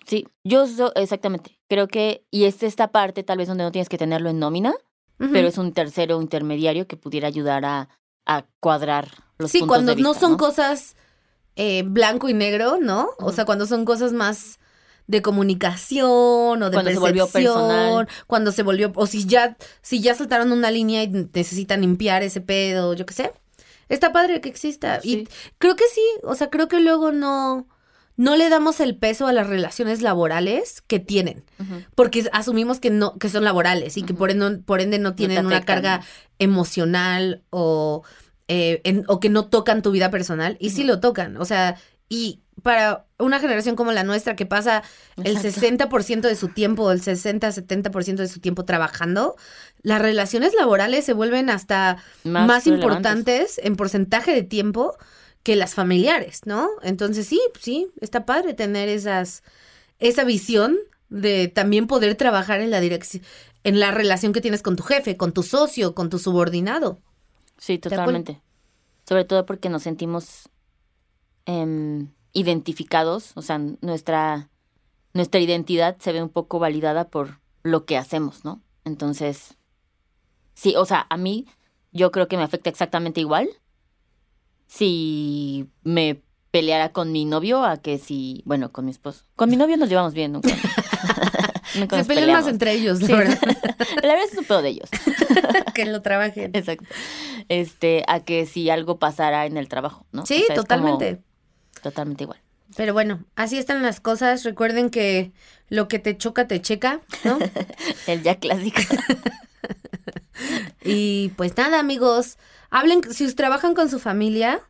Sí, 0.07 0.25
yo 0.43 0.65
so- 0.67 0.93
exactamente. 0.95 1.59
Creo 1.67 1.87
que, 1.87 2.25
y 2.31 2.45
es 2.45 2.63
esta 2.63 2.87
parte 2.91 3.23
tal 3.23 3.37
vez 3.37 3.47
donde 3.47 3.63
no 3.63 3.71
tienes 3.71 3.89
que 3.89 3.97
tenerlo 3.99 4.29
en 4.31 4.39
nómina, 4.39 4.73
pero 5.19 5.47
es 5.49 5.57
un 5.57 5.73
tercero 5.73 6.21
intermediario 6.21 6.87
que 6.87 6.97
pudiera 6.97 7.27
ayudar 7.27 7.65
a, 7.65 7.89
a 8.25 8.45
cuadrar 8.59 9.09
los 9.37 9.51
Sí, 9.51 9.59
puntos 9.59 9.75
cuando 9.75 9.95
de 9.95 10.01
no 10.01 10.09
vista, 10.11 10.25
son 10.27 10.37
cosas 10.37 10.95
eh, 11.55 11.83
blanco 11.85 12.29
y 12.29 12.33
negro, 12.33 12.77
¿no? 12.81 13.09
O 13.19 13.31
sea, 13.31 13.45
cuando 13.45 13.65
son 13.65 13.85
cosas 13.85 14.13
más 14.13 14.59
de 15.07 15.21
comunicación 15.21 16.61
o 16.61 16.69
de 16.69 16.71
Cuando 16.71 16.91
se 16.91 16.99
volvió 16.99 17.27
personal. 17.27 18.07
cuando 18.27 18.51
se 18.51 18.63
volvió, 18.63 18.91
o 18.95 19.07
si 19.07 19.25
ya, 19.25 19.57
si 19.81 20.01
ya 20.01 20.13
saltaron 20.15 20.51
una 20.51 20.71
línea 20.71 21.03
y 21.03 21.07
necesitan 21.33 21.81
limpiar 21.81 22.23
ese 22.23 22.41
pedo, 22.41 22.93
yo 22.93 23.05
qué 23.05 23.13
sé. 23.13 23.33
Está 23.89 24.11
padre 24.11 24.39
que 24.39 24.49
exista. 24.49 24.99
Y 25.03 25.27
creo 25.57 25.75
que 25.75 25.85
sí, 25.93 26.01
o 26.23 26.35
sea, 26.35 26.49
creo 26.51 26.67
que 26.67 26.79
luego 26.79 27.11
no, 27.11 27.67
no 28.19 28.35
le 28.35 28.49
damos 28.49 28.81
el 28.81 28.97
peso 28.97 29.27
a 29.27 29.31
las 29.33 29.47
relaciones 29.47 30.01
laborales 30.01 30.81
que 30.85 30.99
tienen. 30.99 31.45
Porque 31.95 32.27
asumimos 32.33 32.81
que 32.81 32.89
no, 32.89 33.17
que 33.17 33.29
son 33.29 33.45
laborales 33.45 33.95
y 33.95 34.03
que 34.03 34.13
por 34.13 34.29
ende, 34.29 34.57
por 34.57 34.81
ende 34.81 34.99
no 34.99 35.15
tienen 35.15 35.45
una 35.45 35.63
carga 35.63 36.01
emocional 36.37 37.43
o, 37.49 38.03
eh, 38.49 38.81
en- 38.83 39.05
o 39.07 39.21
que 39.21 39.29
no 39.29 39.45
tocan 39.47 39.81
tu 39.81 39.91
vida 39.91 40.11
personal. 40.11 40.57
Y 40.59 40.71
sí 40.71 40.83
lo 40.83 40.99
tocan. 40.99 41.37
O 41.37 41.45
sea, 41.45 41.77
y 42.09 42.41
para 42.61 43.05
una 43.19 43.39
generación 43.39 43.77
como 43.77 43.93
la 43.93 44.03
nuestra 44.03 44.35
que 44.35 44.45
pasa 44.45 44.83
el 45.23 45.37
Exacto. 45.37 45.61
60% 45.61 46.27
de 46.27 46.35
su 46.35 46.49
tiempo, 46.49 46.91
el 46.91 47.01
60-70% 47.01 48.15
de 48.21 48.27
su 48.27 48.41
tiempo 48.41 48.65
trabajando, 48.65 49.37
las 49.81 50.01
relaciones 50.01 50.53
laborales 50.53 51.05
se 51.05 51.13
vuelven 51.13 51.49
hasta 51.49 51.97
Más 52.25 52.67
importantes 52.67 53.59
en 53.63 53.77
porcentaje 53.77 54.33
de 54.33 54.43
tiempo 54.43 54.97
que 55.43 55.55
las 55.55 55.73
familiares, 55.73 56.41
¿no? 56.45 56.69
Entonces 56.81 57.27
sí, 57.27 57.39
sí, 57.59 57.87
está 58.01 58.25
padre 58.25 58.53
tener 58.53 58.89
esas, 58.89 59.43
esa 59.99 60.23
visión 60.23 60.77
de 61.09 61.47
también 61.47 61.87
poder 61.87 62.15
trabajar 62.15 62.61
en 62.61 62.71
la 62.71 62.79
dirección, 62.79 63.23
en 63.63 63.79
la 63.79 63.91
relación 63.91 64.33
que 64.33 64.41
tienes 64.41 64.61
con 64.61 64.75
tu 64.75 64.83
jefe, 64.83 65.17
con 65.17 65.33
tu 65.33 65.43
socio, 65.43 65.95
con 65.95 66.09
tu 66.09 66.19
subordinado. 66.19 66.99
Sí, 67.57 67.77
totalmente. 67.77 68.41
Sobre 69.07 69.25
todo 69.25 69.45
porque 69.45 69.69
nos 69.69 69.83
sentimos 69.83 70.49
em, 71.45 72.09
identificados, 72.33 73.31
o 73.35 73.41
sea, 73.41 73.59
nuestra, 73.81 74.49
nuestra 75.13 75.39
identidad 75.39 75.97
se 75.99 76.11
ve 76.11 76.21
un 76.21 76.29
poco 76.29 76.59
validada 76.59 77.09
por 77.09 77.39
lo 77.63 77.85
que 77.85 77.97
hacemos, 77.97 78.45
¿no? 78.45 78.61
Entonces, 78.85 79.57
sí, 80.53 80.75
o 80.75 80.85
sea, 80.85 81.07
a 81.09 81.17
mí 81.17 81.47
yo 81.91 82.11
creo 82.11 82.27
que 82.27 82.37
me 82.37 82.43
afecta 82.43 82.69
exactamente 82.69 83.19
igual 83.19 83.49
si 84.71 85.67
me 85.83 86.21
peleara 86.51 86.89
con 86.91 87.11
mi 87.11 87.25
novio 87.25 87.65
a 87.65 87.77
que 87.77 87.97
si, 87.97 88.43
bueno, 88.45 88.71
con 88.71 88.85
mi 88.85 88.91
esposo. 88.91 89.25
Con 89.35 89.49
mi 89.49 89.55
novio 89.57 89.77
nos 89.77 89.89
llevamos 89.89 90.13
bien, 90.13 90.31
nunca. 90.31 90.49
nunca 91.75 91.97
Se 91.97 92.05
pelean 92.05 92.31
más 92.31 92.47
entre 92.47 92.73
ellos, 92.73 93.01
la 93.01 93.07
Sí. 93.07 93.13
verdad, 93.13 93.39
La 94.03 94.13
verdad 94.13 94.25
es 94.31 94.37
un 94.37 94.45
pedo 94.45 94.61
de 94.61 94.69
ellos. 94.69 94.89
que 95.73 95.85
lo 95.85 96.01
trabajen. 96.03 96.51
Exacto. 96.53 96.85
Este, 97.49 98.03
a 98.07 98.19
que 98.19 98.45
si 98.45 98.69
algo 98.69 98.99
pasara 98.99 99.47
en 99.47 99.57
el 99.57 99.67
trabajo, 99.67 100.05
¿no? 100.11 100.23
Sí, 100.25 100.35
O 100.35 100.37
sea, 100.37 100.43
es 100.43 100.47
como 100.47 100.61
totalmente. 100.63 101.21
totalmente 101.81 102.23
igual. 102.25 102.39
Pero 102.75 102.93
bueno, 102.93 103.23
así 103.35 103.57
están 103.57 103.81
las 103.81 103.99
cosas. 103.99 104.43
Recuerden 104.43 104.91
que 104.91 105.31
lo 105.69 105.87
que 105.87 105.97
te 105.97 106.15
choca, 106.15 106.47
te 106.47 106.61
checa, 106.61 107.01
¿no? 107.23 107.39
El 108.05 108.21
ya 108.21 108.35
clásico. 108.35 108.81
Y 110.83 111.29
pues 111.35 111.57
nada, 111.57 111.79
amigos, 111.79 112.37
hablen, 112.69 113.01
si 113.11 113.33
trabajan 113.35 113.73
con 113.75 113.89
su 113.89 113.99
familia, 113.99 114.61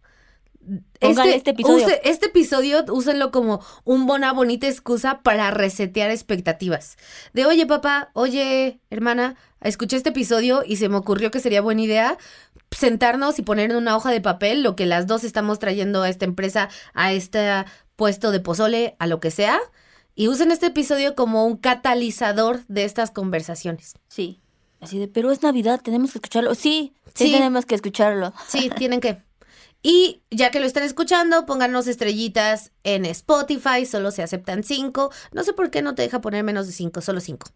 Pongan 1.00 1.30
este 1.30 1.52
episodio. 1.52 1.86
use- 1.88 2.02
este 2.04 2.28
episodio 2.28 2.84
úsenlo 2.90 3.32
como 3.32 3.62
un 3.86 4.10
una 4.10 4.34
bonita 4.34 4.68
excusa 4.68 5.22
para 5.24 5.50
resetear 5.52 6.12
expectativas. 6.12 6.98
De, 7.34 7.46
oye 7.46 7.66
papá, 7.66 8.12
oye 8.14 8.80
hermana, 8.90 9.36
escuché 9.62 9.96
este 9.98 10.10
episodio 10.10 10.64
y 10.66 10.76
se 10.76 10.90
me 10.90 10.98
ocurrió 10.98 11.32
que 11.32 11.40
sería 11.40 11.62
buena 11.62 11.82
idea 11.82 12.18
sentarnos 12.72 13.40
y 13.40 13.42
poner 13.42 13.72
en 13.72 13.78
una 13.78 13.96
hoja 13.96 14.12
de 14.12 14.22
papel 14.22 14.62
lo 14.62 14.76
que 14.76 14.86
las 14.86 15.08
dos 15.08 15.24
estamos 15.24 15.58
trayendo 15.60 16.04
a 16.04 16.10
esta 16.10 16.26
empresa, 16.26 16.70
a 16.94 17.14
este 17.14 17.66
puesto 17.96 18.32
de 18.32 18.40
pozole, 18.40 18.96
a 19.00 19.08
lo 19.08 19.20
que 19.20 19.32
sea. 19.32 19.60
Y 20.14 20.28
usen 20.28 20.52
este 20.52 20.68
episodio 20.68 21.16
como 21.16 21.46
un 21.48 21.58
catalizador 21.58 22.60
de 22.68 22.84
estas 22.84 23.10
conversaciones. 23.12 23.94
Sí. 24.10 24.42
Así 24.82 24.98
de, 25.00 25.08
pero 25.08 25.32
es 25.32 25.44
Navidad, 25.44 25.82
tenemos 25.84 26.12
que 26.12 26.18
escucharlo. 26.20 26.56
Sí, 26.56 26.94
sí, 27.16 27.26
Sí. 27.28 27.32
tenemos 27.32 27.66
que 27.66 27.76
escucharlo. 27.76 28.34
Sí, 28.48 28.70
tienen 28.78 29.00
que. 29.02 29.22
Y 29.82 30.24
ya 30.30 30.52
que 30.52 30.60
lo 30.60 30.66
están 30.66 30.84
escuchando, 30.84 31.46
pónganos 31.46 31.88
estrellitas 31.88 32.74
en 32.84 33.06
Spotify, 33.06 33.86
solo 33.86 34.12
se 34.12 34.22
aceptan 34.22 34.64
cinco. 34.64 35.10
No 35.32 35.44
sé 35.46 35.54
por 35.54 35.70
qué 35.72 35.82
no 35.82 35.96
te 35.96 36.02
deja 36.02 36.20
poner 36.20 36.44
menos 36.44 36.68
de 36.68 36.74
cinco, 36.74 37.00
solo 37.00 37.22
cinco. 37.22 37.48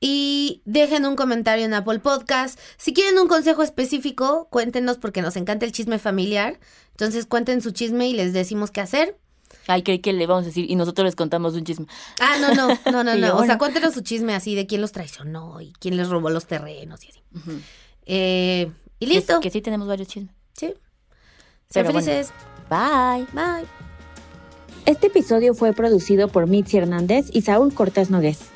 Y 0.00 0.60
dejen 0.66 1.06
un 1.06 1.16
comentario 1.16 1.64
en 1.64 1.72
Apple 1.72 2.00
Podcast. 2.00 2.58
Si 2.76 2.92
quieren 2.92 3.18
un 3.18 3.26
consejo 3.28 3.62
específico, 3.62 4.48
cuéntenos 4.50 4.98
porque 4.98 5.22
nos 5.22 5.36
encanta 5.36 5.64
el 5.64 5.72
chisme 5.72 5.98
familiar. 5.98 6.58
Entonces 6.90 7.24
cuenten 7.24 7.62
su 7.62 7.70
chisme 7.70 8.06
y 8.08 8.12
les 8.12 8.34
decimos 8.34 8.70
qué 8.70 8.82
hacer. 8.82 9.18
Ay, 9.66 9.82
creí 9.82 9.98
que 9.98 10.12
le 10.12 10.26
vamos 10.26 10.44
a 10.44 10.46
decir 10.46 10.70
y 10.70 10.76
nosotros 10.76 11.04
les 11.04 11.16
contamos 11.16 11.54
un 11.54 11.64
chisme. 11.64 11.86
Ah, 12.20 12.36
no, 12.40 12.54
no, 12.54 12.78
no, 12.90 13.04
no, 13.04 13.14
no. 13.16 13.36
O 13.36 13.44
sea, 13.44 13.58
cuéntenos 13.58 13.94
su 13.94 14.00
chisme 14.00 14.34
así 14.34 14.54
de 14.54 14.66
quién 14.66 14.80
los 14.80 14.92
traicionó 14.92 15.60
y 15.60 15.72
quién 15.78 15.96
les 15.96 16.08
robó 16.08 16.30
los 16.30 16.46
terrenos 16.46 17.04
y 17.04 17.08
así. 17.08 17.20
Eh, 18.06 18.70
y 19.00 19.06
listo. 19.06 19.40
Que, 19.40 19.50
sí 19.50 19.60
tenemos 19.60 19.88
varios 19.88 20.08
chismes. 20.08 20.34
Sí. 20.52 20.74
Sean 21.68 21.86
bueno. 21.86 22.00
felices. 22.00 22.32
Bye. 22.70 23.26
Bye. 23.32 23.66
Este 24.86 25.08
episodio 25.08 25.52
fue 25.54 25.72
producido 25.72 26.28
por 26.28 26.46
Mitzi 26.46 26.76
Hernández 26.76 27.26
y 27.32 27.42
Saúl 27.42 27.74
Cortés 27.74 28.08
Nogués. 28.08 28.55